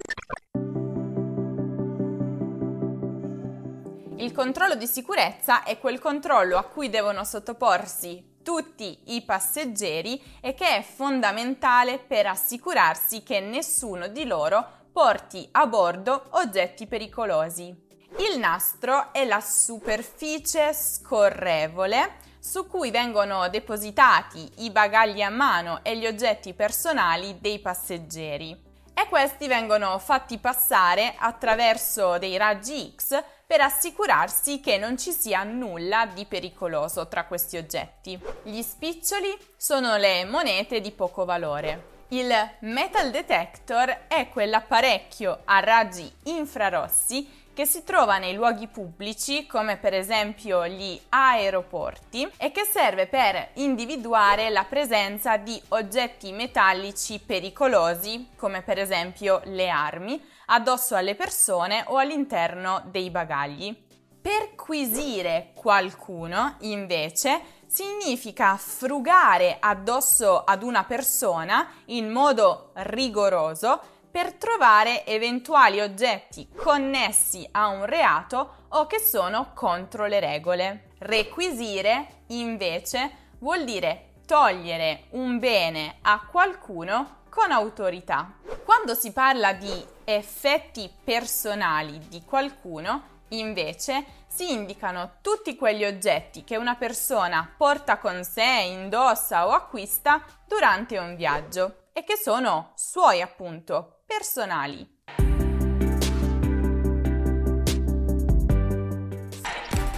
Il 4.17 4.31
controllo 4.31 4.73
di 4.73 4.87
sicurezza 4.87 5.61
è 5.61 5.77
quel 5.77 5.99
controllo 5.99 6.57
a 6.57 6.63
cui 6.63 6.89
devono 6.89 7.23
sottoporsi 7.23 8.26
tutti 8.47 8.97
i 9.07 9.23
passeggeri 9.23 10.23
e 10.39 10.53
che 10.53 10.77
è 10.77 10.81
fondamentale 10.81 11.99
per 11.99 12.27
assicurarsi 12.27 13.21
che 13.21 13.41
nessuno 13.41 14.07
di 14.07 14.23
loro 14.23 14.65
porti 14.89 15.45
a 15.51 15.67
bordo 15.67 16.27
oggetti 16.29 16.87
pericolosi. 16.87 17.75
Il 18.19 18.39
nastro 18.39 19.11
è 19.11 19.25
la 19.25 19.41
superficie 19.41 20.73
scorrevole 20.73 22.19
su 22.39 22.67
cui 22.67 22.89
vengono 22.89 23.49
depositati 23.49 24.49
i 24.59 24.71
bagagli 24.71 25.19
a 25.19 25.29
mano 25.29 25.83
e 25.83 25.97
gli 25.97 26.05
oggetti 26.07 26.53
personali 26.53 27.39
dei 27.41 27.59
passeggeri 27.59 28.66
e 28.99 29.07
questi 29.09 29.47
vengono 29.47 29.99
fatti 29.99 30.39
passare 30.39 31.13
attraverso 31.19 32.17
dei 32.17 32.35
raggi 32.35 32.95
X 32.95 33.23
per 33.45 33.61
assicurarsi 33.61 34.59
che 34.59 34.79
non 34.79 34.97
ci 34.97 35.11
sia 35.11 35.43
nulla 35.43 36.07
di 36.11 36.25
pericoloso 36.25 37.07
tra 37.07 37.25
questi 37.25 37.57
oggetti. 37.57 38.19
Gli 38.41 38.59
spiccioli 38.63 39.37
sono 39.55 39.97
le 39.97 40.25
monete 40.25 40.81
di 40.81 40.89
poco 40.89 41.25
valore. 41.25 42.05
Il 42.07 42.33
metal 42.61 43.11
detector 43.11 44.07
è 44.07 44.29
quell'apparecchio 44.29 45.41
a 45.45 45.59
raggi 45.59 46.11
infrarossi 46.23 47.45
che 47.57 47.65
si 47.65 47.83
trova 47.83 48.19
nei 48.19 48.35
luoghi 48.35 48.67
pubblici 48.67 49.47
come 49.47 49.77
per 49.77 49.95
esempio 49.95 50.67
gli 50.67 51.01
aeroporti 51.09 52.29
e 52.37 52.51
che 52.51 52.69
serve 52.71 53.07
per 53.07 53.49
individuare 53.53 54.51
la 54.51 54.63
presenza 54.63 55.37
di 55.37 55.59
oggetti 55.69 56.31
metallici 56.33 57.17
pericolosi 57.17 58.29
come 58.35 58.61
per 58.61 58.77
esempio 58.77 59.41
le 59.45 59.69
armi 59.69 60.23
addosso 60.45 60.95
alle 60.95 61.15
persone 61.15 61.83
o 61.87 61.97
all'interno 61.97 62.83
dei 62.91 63.09
bagagli. 63.09 63.75
Perquisire 64.21 65.49
qualcuno 65.55 66.57
invece 66.59 67.41
significa 67.65 68.55
frugare 68.57 69.57
addosso 69.59 70.43
ad 70.43 70.61
una 70.61 70.83
persona 70.83 71.67
in 71.85 72.11
modo 72.11 72.69
rigoroso 72.75 73.81
per 74.17 74.33
trovare 74.33 75.05
eventuali 75.05 75.79
oggetti 75.79 76.49
connessi 76.55 77.47
a 77.51 77.67
un 77.67 77.85
reato 77.85 78.63
o 78.69 78.87
che 78.87 78.97
sono 78.97 79.51
contro 79.53 80.07
le 80.07 80.19
regole. 80.19 80.89
Requisire, 80.97 82.23
invece, 82.29 83.35
vuol 83.37 83.63
dire 83.63 84.13
togliere 84.25 85.03
un 85.11 85.37
bene 85.37 85.97
a 86.01 86.25
qualcuno 86.31 87.25
con 87.29 87.51
autorità. 87.51 88.33
Quando 88.65 88.95
si 88.95 89.11
parla 89.11 89.53
di 89.53 89.85
effetti 90.03 90.91
personali 91.03 91.99
di 92.07 92.23
qualcuno, 92.23 93.19
invece, 93.29 94.03
si 94.25 94.51
indicano 94.51 95.17
tutti 95.21 95.55
quegli 95.55 95.85
oggetti 95.85 96.43
che 96.43 96.57
una 96.57 96.73
persona 96.73 97.53
porta 97.55 97.99
con 97.99 98.23
sé, 98.23 98.63
indossa 98.65 99.45
o 99.45 99.51
acquista 99.51 100.25
durante 100.47 100.97
un 100.97 101.15
viaggio 101.15 101.89
e 101.93 102.03
che 102.03 102.15
sono 102.15 102.71
suoi 102.73 103.21
appunto 103.21 103.96
personali. 104.07 104.87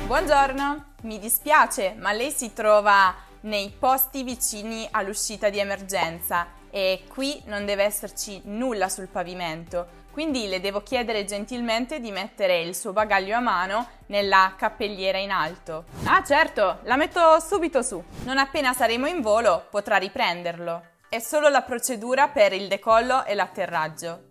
Buongiorno, 0.06 0.96
mi 1.04 1.20
dispiace, 1.20 1.94
ma 1.98 2.12
lei 2.12 2.32
si 2.32 2.52
trova 2.52 3.16
nei 3.42 3.70
posti 3.70 4.24
vicini 4.24 4.88
all'uscita 4.90 5.50
di 5.50 5.60
emergenza 5.60 6.48
e 6.72 7.04
qui 7.08 7.42
non 7.46 7.66
deve 7.66 7.84
esserci 7.84 8.42
nulla 8.46 8.90
sul 8.90 9.08
pavimento. 9.08 9.98
Quindi 10.12 10.48
le 10.48 10.60
devo 10.60 10.82
chiedere 10.82 11.24
gentilmente 11.26 12.00
di 12.00 12.12
mettere 12.12 12.62
il 12.62 12.76
suo 12.76 12.92
bagaglio 12.92 13.36
a 13.36 13.40
mano 13.40 13.88
nella 14.08 14.56
cappelliera 14.58 15.20
in 15.20 15.30
alto. 15.30 15.86
Ah 16.06 16.24
certo, 16.24 16.80
la 16.84 16.98
metto 16.98 17.40
subito 17.40 17.84
su. 17.84 18.04
Non 18.24 18.40
appena 18.40 18.74
saremo 18.74 19.06
in 19.06 19.22
volo 19.22 19.68
potrà 19.70 19.98
riprenderlo. 19.98 20.98
È 21.10 21.18
solo 21.18 21.50
la 21.50 21.64
procedura 21.64 22.28
per 22.28 22.54
il 22.54 22.68
decollo 22.68 23.26
e 23.26 23.34
l'atterraggio. 23.34 24.28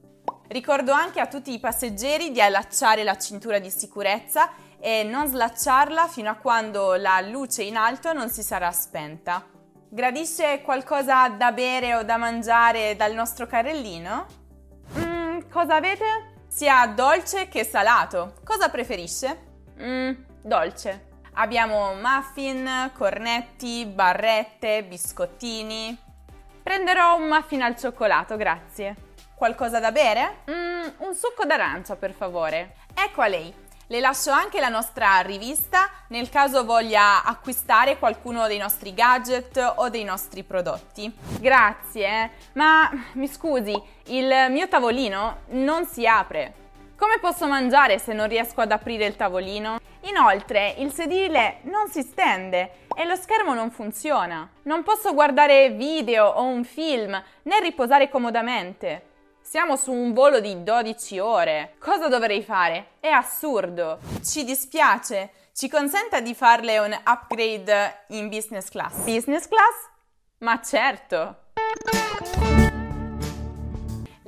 Ricordo 0.46 0.92
anche 0.92 1.18
a 1.18 1.26
tutti 1.26 1.52
i 1.52 1.58
passeggeri 1.58 2.30
di 2.30 2.40
allacciare 2.40 3.02
la 3.02 3.18
cintura 3.18 3.58
di 3.58 3.68
sicurezza 3.68 4.50
e 4.78 5.02
non 5.02 5.26
slacciarla 5.26 6.06
fino 6.06 6.30
a 6.30 6.36
quando 6.36 6.94
la 6.94 7.20
luce 7.20 7.64
in 7.64 7.76
alto 7.76 8.12
non 8.12 8.30
si 8.30 8.44
sarà 8.44 8.70
spenta. 8.70 9.44
Gradisce 9.88 10.62
qualcosa 10.62 11.28
da 11.30 11.50
bere 11.50 11.96
o 11.96 12.04
da 12.04 12.16
mangiare 12.16 12.94
dal 12.94 13.12
nostro 13.12 13.48
carrellino? 13.48 14.26
Mm, 14.98 15.50
cosa 15.50 15.74
avete? 15.74 16.44
Sia 16.46 16.86
dolce 16.94 17.48
che 17.48 17.64
salato. 17.64 18.34
Cosa 18.44 18.68
preferisce? 18.68 19.64
Mm, 19.82 20.12
dolce. 20.44 21.08
Abbiamo 21.32 21.94
muffin, 21.94 22.92
cornetti, 22.96 23.84
barrette, 23.84 24.84
biscottini. 24.84 26.06
Prenderò 26.68 27.16
un 27.16 27.28
muffin 27.28 27.62
al 27.62 27.78
cioccolato, 27.78 28.36
grazie. 28.36 28.94
Qualcosa 29.34 29.80
da 29.80 29.90
bere? 29.90 30.40
Mm, 30.50 30.86
un 30.98 31.14
succo 31.14 31.46
d'arancia, 31.46 31.96
per 31.96 32.12
favore. 32.12 32.74
Ecco 32.92 33.22
a 33.22 33.26
lei. 33.26 33.50
Le 33.86 34.00
lascio 34.00 34.32
anche 34.32 34.60
la 34.60 34.68
nostra 34.68 35.20
rivista 35.20 35.88
nel 36.08 36.28
caso 36.28 36.66
voglia 36.66 37.24
acquistare 37.24 37.98
qualcuno 37.98 38.46
dei 38.46 38.58
nostri 38.58 38.92
gadget 38.92 39.76
o 39.76 39.88
dei 39.88 40.04
nostri 40.04 40.42
prodotti. 40.42 41.10
Grazie, 41.40 42.32
ma 42.52 42.90
mi 43.12 43.28
scusi, 43.28 43.72
il 44.08 44.48
mio 44.50 44.68
tavolino 44.68 45.44
non 45.52 45.86
si 45.86 46.06
apre. 46.06 46.52
Come 46.98 47.18
posso 47.18 47.46
mangiare 47.46 47.98
se 47.98 48.12
non 48.12 48.28
riesco 48.28 48.60
ad 48.60 48.72
aprire 48.72 49.06
il 49.06 49.16
tavolino? 49.16 49.78
Inoltre, 50.02 50.74
il 50.78 50.92
sedile 50.92 51.58
non 51.62 51.88
si 51.88 52.02
stende 52.02 52.86
e 52.94 53.04
lo 53.04 53.16
schermo 53.16 53.54
non 53.54 53.70
funziona. 53.70 54.48
Non 54.62 54.82
posso 54.82 55.14
guardare 55.14 55.70
video 55.70 56.26
o 56.26 56.42
un 56.44 56.64
film 56.64 57.20
né 57.42 57.60
riposare 57.60 58.08
comodamente. 58.08 59.06
Siamo 59.40 59.76
su 59.76 59.92
un 59.92 60.12
volo 60.12 60.40
di 60.40 60.62
12 60.62 61.18
ore. 61.18 61.74
Cosa 61.78 62.08
dovrei 62.08 62.42
fare? 62.42 62.88
È 63.00 63.08
assurdo. 63.08 63.98
Ci 64.22 64.44
dispiace. 64.44 65.30
Ci 65.54 65.68
consenta 65.68 66.20
di 66.20 66.34
farle 66.34 66.78
un 66.78 66.92
upgrade 66.92 68.04
in 68.08 68.28
business 68.28 68.68
class. 68.68 68.96
Business 69.04 69.48
class? 69.48 69.88
Ma 70.38 70.60
certo. 70.60 71.46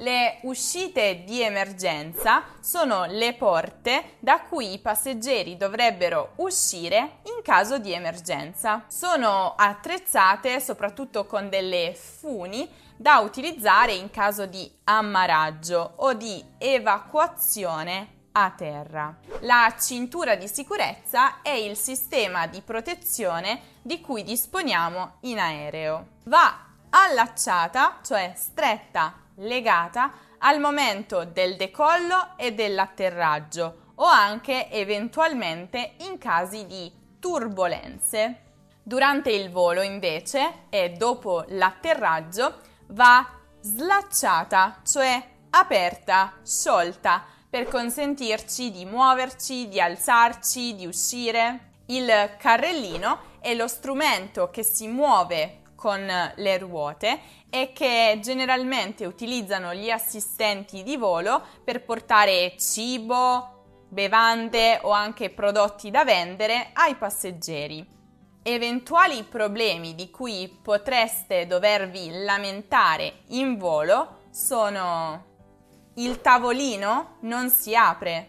Le 0.00 0.38
uscite 0.42 1.24
di 1.24 1.42
emergenza 1.42 2.42
sono 2.60 3.04
le 3.04 3.34
porte 3.34 4.16
da 4.18 4.40
cui 4.40 4.72
i 4.72 4.78
passeggeri 4.78 5.58
dovrebbero 5.58 6.32
uscire 6.36 7.18
in 7.24 7.42
caso 7.42 7.78
di 7.78 7.92
emergenza. 7.92 8.84
Sono 8.88 9.54
attrezzate 9.54 10.58
soprattutto 10.58 11.26
con 11.26 11.50
delle 11.50 11.94
funi 11.94 12.66
da 12.96 13.18
utilizzare 13.18 13.92
in 13.92 14.10
caso 14.10 14.46
di 14.46 14.70
ammaraggio 14.84 15.92
o 15.96 16.14
di 16.14 16.42
evacuazione 16.56 18.28
a 18.32 18.50
terra. 18.56 19.14
La 19.40 19.74
cintura 19.78 20.34
di 20.34 20.48
sicurezza 20.48 21.42
è 21.42 21.50
il 21.50 21.76
sistema 21.76 22.46
di 22.46 22.62
protezione 22.62 23.60
di 23.82 24.00
cui 24.00 24.22
disponiamo 24.22 25.16
in 25.20 25.38
aereo. 25.38 26.06
Va 26.24 26.68
allacciata, 26.88 27.98
cioè 28.02 28.32
stretta 28.34 29.19
legata 29.40 30.12
al 30.38 30.60
momento 30.60 31.24
del 31.24 31.56
decollo 31.56 32.34
e 32.36 32.52
dell'atterraggio 32.52 33.92
o 33.96 34.04
anche 34.04 34.70
eventualmente 34.70 35.94
in 35.98 36.18
casi 36.18 36.66
di 36.66 36.90
turbolenze. 37.18 38.48
Durante 38.82 39.30
il 39.30 39.50
volo 39.50 39.82
invece 39.82 40.64
e 40.70 40.90
dopo 40.90 41.44
l'atterraggio 41.48 42.60
va 42.88 43.26
slacciata, 43.60 44.80
cioè 44.84 45.22
aperta, 45.50 46.32
sciolta, 46.42 47.24
per 47.48 47.68
consentirci 47.68 48.70
di 48.70 48.84
muoverci, 48.84 49.68
di 49.68 49.80
alzarci, 49.80 50.74
di 50.76 50.86
uscire. 50.86 51.72
Il 51.86 52.36
carrellino 52.38 53.38
è 53.40 53.54
lo 53.54 53.66
strumento 53.66 54.50
che 54.50 54.62
si 54.62 54.86
muove 54.86 55.60
con 55.80 56.06
le 56.36 56.58
ruote 56.58 57.20
e 57.48 57.72
che 57.72 58.18
generalmente 58.22 59.06
utilizzano 59.06 59.72
gli 59.72 59.88
assistenti 59.88 60.82
di 60.82 60.98
volo 60.98 61.42
per 61.64 61.82
portare 61.82 62.54
cibo, 62.58 63.86
bevande 63.88 64.78
o 64.82 64.90
anche 64.90 65.30
prodotti 65.30 65.90
da 65.90 66.04
vendere 66.04 66.72
ai 66.74 66.96
passeggeri. 66.96 67.98
Eventuali 68.42 69.22
problemi 69.22 69.94
di 69.94 70.10
cui 70.10 70.54
potreste 70.62 71.46
dovervi 71.46 72.10
lamentare 72.24 73.22
in 73.28 73.56
volo 73.56 74.24
sono 74.30 75.28
il 75.94 76.20
tavolino 76.20 77.16
non 77.20 77.48
si 77.48 77.74
apre. 77.74 78.28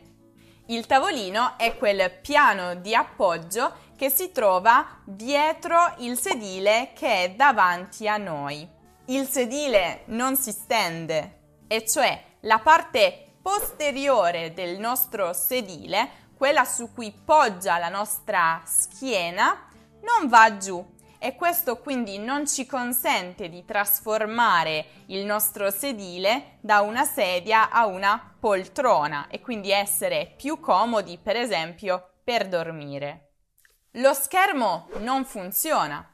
Il 0.68 0.86
tavolino 0.86 1.58
è 1.58 1.76
quel 1.78 2.12
piano 2.22 2.76
di 2.76 2.96
appoggio 2.96 3.90
che 4.02 4.10
si 4.10 4.32
trova 4.32 5.00
dietro 5.04 5.78
il 6.00 6.18
sedile 6.18 6.90
che 6.96 7.24
è 7.24 7.32
davanti 7.36 8.08
a 8.08 8.18
noi. 8.18 8.68
Il 9.06 9.28
sedile 9.28 10.06
non 10.06 10.36
si 10.36 10.52
stende, 10.52 11.66
e 11.68 11.86
cioè 11.86 12.20
la 12.40 12.58
parte 12.58 13.34
posteriore 13.44 14.56
del 14.56 14.80
nostro 14.80 15.34
sedile, 15.34 16.30
quella 16.36 16.66
su 16.66 16.92
cui 16.92 17.12
poggia 17.12 17.78
la 17.78 17.90
nostra 17.90 18.60
schiena, 18.66 19.68
non 20.02 20.28
va 20.28 20.58
giù 20.58 20.84
e 21.20 21.36
questo 21.36 21.78
quindi 21.78 22.18
non 22.18 22.48
ci 22.48 22.66
consente 22.66 23.50
di 23.50 23.64
trasformare 23.66 25.04
il 25.10 25.26
nostro 25.26 25.70
sedile 25.70 26.58
da 26.62 26.82
una 26.82 27.06
sedia 27.06 27.70
a 27.70 27.86
una 27.86 28.34
poltrona 28.40 29.28
e 29.28 29.42
quindi 29.42 29.70
essere 29.70 30.34
più 30.36 30.60
comodi, 30.60 31.20
per 31.22 31.36
esempio, 31.36 32.14
per 32.24 32.48
dormire. 32.48 33.28
Lo 33.96 34.14
schermo 34.14 34.88
non 35.00 35.26
funziona. 35.26 36.08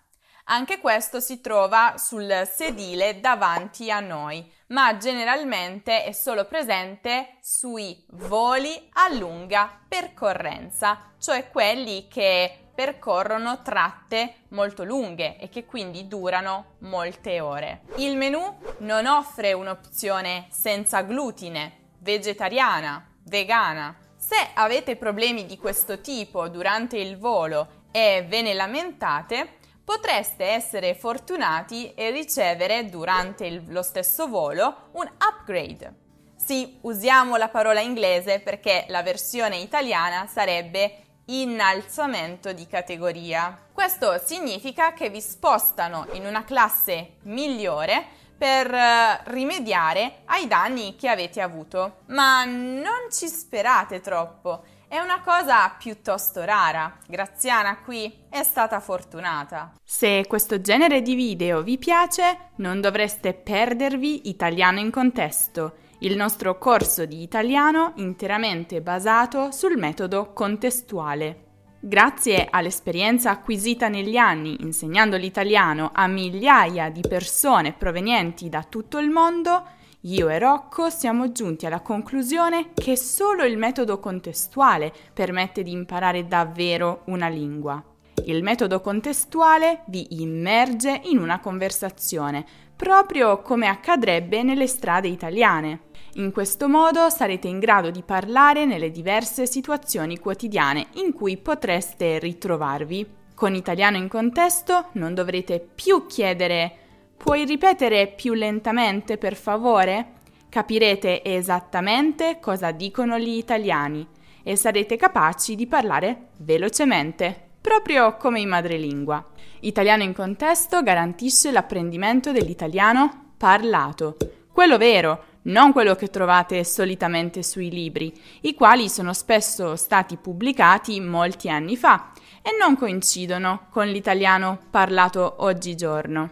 Anche 0.45 0.79
questo 0.79 1.19
si 1.19 1.41
trova 1.41 1.93
sul 1.97 2.49
sedile 2.51 3.19
davanti 3.19 3.91
a 3.91 3.99
noi, 3.99 4.51
ma 4.69 4.97
generalmente 4.97 6.03
è 6.03 6.11
solo 6.11 6.45
presente 6.45 7.37
sui 7.39 8.03
voli 8.13 8.89
a 8.93 9.13
lunga 9.13 9.79
percorrenza, 9.87 11.13
cioè 11.19 11.51
quelli 11.51 12.07
che 12.07 12.69
percorrono 12.73 13.61
tratte 13.61 14.45
molto 14.49 14.83
lunghe 14.83 15.37
e 15.37 15.47
che 15.47 15.65
quindi 15.65 16.07
durano 16.07 16.77
molte 16.79 17.39
ore. 17.39 17.83
Il 17.97 18.17
menù 18.17 18.57
non 18.79 19.05
offre 19.05 19.53
un'opzione 19.53 20.47
senza 20.49 21.03
glutine, 21.03 21.89
vegetariana, 21.99 23.17
vegana. 23.25 23.95
Se 24.27 24.35
avete 24.55 24.97
problemi 24.97 25.45
di 25.45 25.57
questo 25.57 26.01
tipo 26.01 26.49
durante 26.49 26.97
il 26.97 27.17
volo 27.17 27.85
e 27.93 28.25
ve 28.27 28.41
ne 28.41 28.53
lamentate, 28.53 29.59
potreste 29.85 30.43
essere 30.43 30.95
fortunati 30.95 31.93
e 31.93 32.11
ricevere 32.11 32.89
durante 32.89 33.45
il, 33.45 33.63
lo 33.69 33.81
stesso 33.81 34.27
volo 34.27 34.89
un 34.95 35.09
upgrade. 35.17 35.93
Sì, 36.35 36.77
usiamo 36.81 37.37
la 37.37 37.47
parola 37.47 37.79
inglese 37.79 38.41
perché 38.41 38.83
la 38.89 39.01
versione 39.01 39.59
italiana 39.59 40.27
sarebbe 40.27 41.03
innalzamento 41.27 42.51
di 42.51 42.67
categoria. 42.67 43.57
Questo 43.71 44.21
significa 44.21 44.91
che 44.91 45.09
vi 45.09 45.21
spostano 45.21 46.05
in 46.11 46.25
una 46.25 46.43
classe 46.43 47.19
migliore 47.21 48.07
per 48.37 48.73
eh, 48.73 49.21
rimediare 49.25 50.19
ai 50.25 50.47
danni 50.47 50.95
che 50.95 51.09
avete 51.09 51.41
avuto. 51.41 51.99
Ma 52.07 52.43
non 52.45 53.09
ci 53.11 53.27
sperate 53.27 53.99
troppo, 54.01 54.63
è 54.87 54.99
una 54.99 55.21
cosa 55.21 55.69
piuttosto 55.77 56.43
rara. 56.43 56.97
Graziana 57.07 57.79
qui 57.79 58.25
è 58.29 58.43
stata 58.43 58.79
fortunata. 58.79 59.73
Se 59.83 60.25
questo 60.27 60.61
genere 60.61 61.01
di 61.01 61.15
video 61.15 61.61
vi 61.61 61.77
piace, 61.77 62.51
non 62.57 62.79
dovreste 62.79 63.33
perdervi 63.33 64.29
Italiano 64.29 64.79
in 64.79 64.91
contesto 64.91 65.85
il 66.01 66.15
nostro 66.15 66.59
corso 66.59 67.05
di 67.05 67.23
italiano 67.23 67.93
interamente 67.95 68.81
basato 68.81 69.51
sul 69.51 69.77
metodo 69.77 70.31
contestuale. 70.31 71.46
Grazie 71.79 72.47
all'esperienza 72.49 73.29
acquisita 73.29 73.87
negli 73.87 74.17
anni 74.17 74.57
insegnando 74.61 75.15
l'italiano 75.15 75.91
a 75.93 76.07
migliaia 76.07 76.89
di 76.89 77.01
persone 77.07 77.73
provenienti 77.73 78.49
da 78.49 78.63
tutto 78.67 78.97
il 78.97 79.11
mondo, 79.11 79.63
io 80.01 80.29
e 80.29 80.39
Rocco 80.39 80.89
siamo 80.89 81.31
giunti 81.31 81.67
alla 81.67 81.81
conclusione 81.81 82.71
che 82.73 82.97
solo 82.97 83.43
il 83.43 83.59
metodo 83.59 83.99
contestuale 83.99 84.91
permette 85.13 85.61
di 85.61 85.71
imparare 85.71 86.25
davvero 86.25 87.03
una 87.05 87.27
lingua. 87.27 87.83
Il 88.25 88.41
metodo 88.41 88.81
contestuale 88.81 89.83
vi 89.87 90.21
immerge 90.21 91.01
in 91.05 91.19
una 91.19 91.39
conversazione, 91.39 92.43
proprio 92.75 93.41
come 93.41 93.67
accadrebbe 93.67 94.41
nelle 94.41 94.67
strade 94.67 95.07
italiane. 95.07 95.81
In 96.17 96.31
questo 96.31 96.67
modo 96.67 97.09
sarete 97.09 97.47
in 97.47 97.59
grado 97.59 97.91
di 97.91 98.01
parlare 98.01 98.65
nelle 98.65 98.89
diverse 98.89 99.45
situazioni 99.45 100.17
quotidiane 100.17 100.87
in 100.93 101.13
cui 101.13 101.37
potreste 101.37 102.17
ritrovarvi. 102.17 103.05
Con 103.35 103.53
italiano 103.53 103.97
in 103.97 104.07
contesto 104.07 104.87
non 104.93 105.13
dovrete 105.13 105.59
più 105.59 106.07
chiedere 106.07 106.85
Puoi 107.17 107.45
ripetere 107.45 108.07
più 108.07 108.33
lentamente 108.33 109.17
per 109.17 109.35
favore? 109.35 110.13
Capirete 110.49 111.23
esattamente 111.23 112.37
cosa 112.39 112.71
dicono 112.71 113.19
gli 113.19 113.37
italiani 113.37 114.07
e 114.41 114.55
sarete 114.55 114.95
capaci 114.95 115.55
di 115.55 115.67
parlare 115.67 116.29
velocemente, 116.37 117.49
proprio 117.61 118.17
come 118.17 118.39
in 118.39 118.49
madrelingua. 118.49 119.23
Italiano 119.61 120.01
in 120.03 120.13
contesto 120.13 120.81
garantisce 120.81 121.51
l'apprendimento 121.51 122.31
dell'italiano 122.31 123.33
parlato, 123.37 124.17
quello 124.57 124.79
vero, 124.79 125.23
non 125.43 125.71
quello 125.71 125.93
che 125.93 126.07
trovate 126.07 126.63
solitamente 126.63 127.43
sui 127.43 127.69
libri, 127.69 128.11
i 128.41 128.55
quali 128.55 128.89
sono 128.89 129.13
spesso 129.13 129.75
stati 129.75 130.17
pubblicati 130.17 130.99
molti 130.99 131.47
anni 131.47 131.77
fa 131.77 132.11
e 132.41 132.57
non 132.59 132.75
coincidono 132.75 133.67
con 133.69 133.85
l'italiano 133.85 134.57
parlato 134.71 135.35
oggigiorno. 135.43 136.31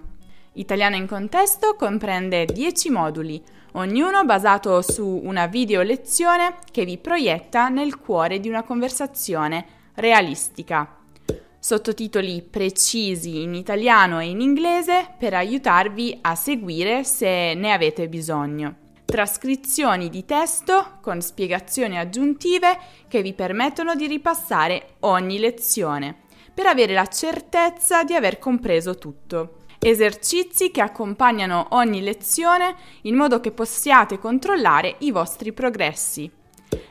Italiano 0.53 0.95
in 0.95 1.05
contesto 1.05 1.75
comprende 1.75 2.45
10 2.45 2.89
moduli, 2.89 3.39
ognuno 3.73 4.25
basato 4.25 4.81
su 4.81 5.21
una 5.23 5.45
video 5.45 5.83
lezione 5.83 6.55
che 6.71 6.83
vi 6.83 6.97
proietta 6.97 7.69
nel 7.69 7.99
cuore 7.99 8.39
di 8.39 8.49
una 8.49 8.63
conversazione 8.63 9.65
realistica. 9.93 11.05
Sottotitoli 11.65 12.43
precisi 12.43 13.41
in 13.41 13.56
italiano 13.56 14.19
e 14.19 14.30
in 14.30 14.39
inglese 14.39 15.15
per 15.17 15.34
aiutarvi 15.34 16.19
a 16.21 16.36
seguire 16.36 17.04
se 17.04 17.56
ne 17.56 17.73
avete 17.73 18.08
bisogno 18.08 18.75
trascrizioni 19.04 20.12
di 20.12 20.25
testo 20.25 20.99
con 21.01 21.21
spiegazioni 21.21 21.97
aggiuntive 21.97 22.78
che 23.08 23.23
vi 23.23 23.34
permettono 23.34 23.95
di 23.95 24.06
ripassare 24.06 24.97
ogni 24.99 25.39
lezione 25.39 26.15
per 26.54 26.67
avere 26.67 26.93
la 26.93 27.08
certezza 27.08 28.04
di 28.04 28.13
aver 28.13 28.38
compreso 28.38 28.99
tutto. 28.99 29.62
Esercizi 29.80 30.69
che 30.69 30.82
accompagnano 30.82 31.69
ogni 31.71 32.01
lezione 32.01 32.75
in 33.04 33.15
modo 33.15 33.39
che 33.39 33.49
possiate 33.49 34.19
controllare 34.19 34.97
i 34.99 35.10
vostri 35.10 35.51
progressi. 35.51 36.32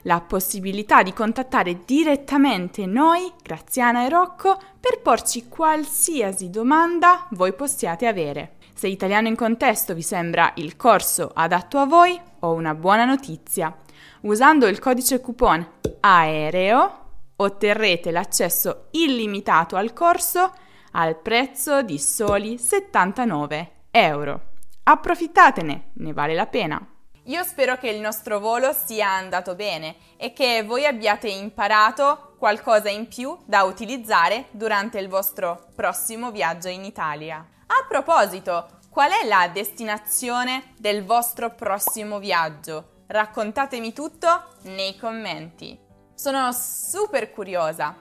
La 0.03 0.21
possibilità 0.21 1.03
di 1.03 1.13
contattare 1.13 1.81
direttamente 1.85 2.87
noi, 2.87 3.33
Graziana 3.43 4.05
e 4.05 4.09
Rocco, 4.09 4.59
per 4.81 5.01
porci 5.01 5.49
qualsiasi 5.49 6.51
domanda 6.51 7.27
voi 7.31 7.53
possiate 7.55 8.07
avere. 8.07 8.57
Se 8.75 8.89
Italiano 8.89 9.29
in 9.29 9.37
contesto 9.37 9.95
vi 9.95 10.03
sembra 10.03 10.53
il 10.57 10.77
corso 10.77 11.31
adatto 11.33 11.79
a 11.79 11.87
voi, 11.87 12.21
ho 12.41 12.53
una 12.53 12.75
buona 12.75 13.05
notizia. 13.05 13.75
Usando 14.23 14.67
il 14.67 14.79
codice 14.79 15.21
coupon 15.21 15.67
AEREO 16.01 17.03
otterrete 17.37 18.11
l'accesso 18.11 18.87
illimitato 18.93 19.77
al 19.77 19.93
corso 19.93 20.53
al 20.93 21.19
prezzo 21.21 21.83
di 21.83 21.99
soli 21.99 22.59
79 22.59 23.71
euro. 23.91 24.41
Approfittatene, 24.85 25.91
ne 25.95 26.13
vale 26.13 26.35
la 26.35 26.47
pena. 26.47 26.94
Io 27.29 27.43
spero 27.43 27.79
che 27.79 27.89
il 27.89 28.01
nostro 28.01 28.39
volo 28.39 28.75
sia 28.75 29.09
andato 29.09 29.55
bene 29.55 29.97
e 30.19 30.35
che 30.35 30.63
voi 30.63 30.85
abbiate 30.85 31.29
imparato 31.29 32.35
qualcosa 32.39 32.91
in 32.91 33.09
più 33.09 33.35
da 33.47 33.63
utilizzare 33.63 34.49
durante 34.51 34.99
il 34.99 35.09
vostro 35.09 35.69
prossimo 35.75 36.31
viaggio 36.31 36.69
in 36.69 36.85
Italia. 36.85 37.37
A 37.67 37.87
proposito, 37.89 38.81
qual 38.91 39.11
è 39.11 39.27
la 39.27 39.49
destinazione 39.51 40.75
del 40.77 41.03
vostro 41.03 41.55
prossimo 41.55 42.19
viaggio? 42.19 43.05
Raccontatemi 43.07 43.95
tutto 43.95 44.57
nei 44.65 44.99
commenti. 44.99 45.79
Sono 46.15 46.53
super 46.53 47.31
curiosa. 47.33 47.97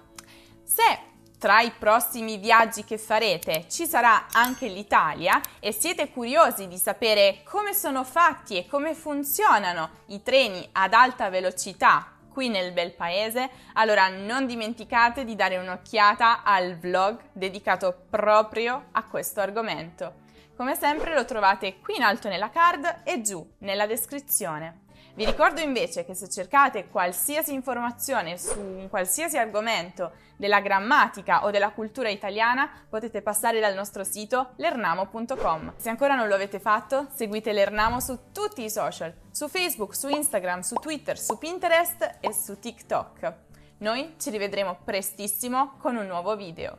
Se 0.63 1.11
tra 1.43 1.59
i 1.59 1.73
prossimi 1.77 2.37
viaggi 2.37 2.85
che 2.85 2.97
farete 2.97 3.65
ci 3.67 3.85
sarà 3.85 4.27
anche 4.31 4.67
l'Italia 4.67 5.41
e 5.59 5.73
siete 5.73 6.09
curiosi 6.09 6.69
di 6.69 6.77
sapere 6.77 7.41
come 7.43 7.73
sono 7.73 8.05
fatti 8.05 8.55
e 8.55 8.65
come 8.65 8.93
funzionano 8.93 9.89
i 10.05 10.23
treni 10.23 10.65
ad 10.71 10.93
alta 10.93 11.29
velocità 11.29 12.13
qui 12.31 12.47
nel 12.47 12.71
bel 12.71 12.93
paese, 12.93 13.49
allora 13.73 14.07
non 14.07 14.45
dimenticate 14.45 15.25
di 15.25 15.35
dare 15.35 15.57
un'occhiata 15.57 16.43
al 16.43 16.77
vlog 16.77 17.19
dedicato 17.33 18.05
proprio 18.09 18.85
a 18.93 19.03
questo 19.03 19.41
argomento. 19.41 20.21
Come 20.55 20.75
sempre 20.75 21.13
lo 21.13 21.25
trovate 21.25 21.77
qui 21.79 21.97
in 21.97 22.03
alto 22.03 22.29
nella 22.29 22.51
card 22.51 23.01
e 23.03 23.19
giù 23.19 23.45
nella 23.57 23.85
descrizione. 23.85 24.82
Vi 25.15 25.25
ricordo 25.25 25.61
invece 25.61 26.05
che 26.05 26.15
se 26.15 26.27
cercate 26.27 26.87
qualsiasi 26.87 27.53
informazione 27.53 28.37
su 28.37 28.59
un 28.59 28.87
qualsiasi 28.89 29.37
argomento 29.37 30.13
della 30.37 30.59
grammatica 30.59 31.45
o 31.45 31.51
della 31.51 31.69
cultura 31.71 32.09
italiana 32.09 32.67
potete 32.89 33.21
passare 33.21 33.59
dal 33.59 33.75
nostro 33.75 34.03
sito 34.03 34.53
lernamo.com. 34.55 35.73
Se 35.77 35.89
ancora 35.89 36.15
non 36.15 36.27
lo 36.27 36.33
avete 36.33 36.59
fatto, 36.59 37.07
seguite 37.13 37.53
Lernamo 37.53 37.99
su 37.99 38.31
tutti 38.31 38.63
i 38.63 38.71
social, 38.71 39.13
su 39.29 39.47
Facebook, 39.47 39.95
su 39.95 40.09
Instagram, 40.09 40.61
su 40.61 40.75
Twitter, 40.75 41.19
su 41.19 41.37
Pinterest 41.37 42.17
e 42.19 42.33
su 42.33 42.57
TikTok. 42.57 43.33
Noi 43.77 44.15
ci 44.17 44.31
rivedremo 44.31 44.79
prestissimo 44.83 45.75
con 45.77 45.95
un 45.95 46.07
nuovo 46.07 46.35
video. 46.35 46.77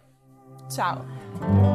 Ciao! 0.68 1.73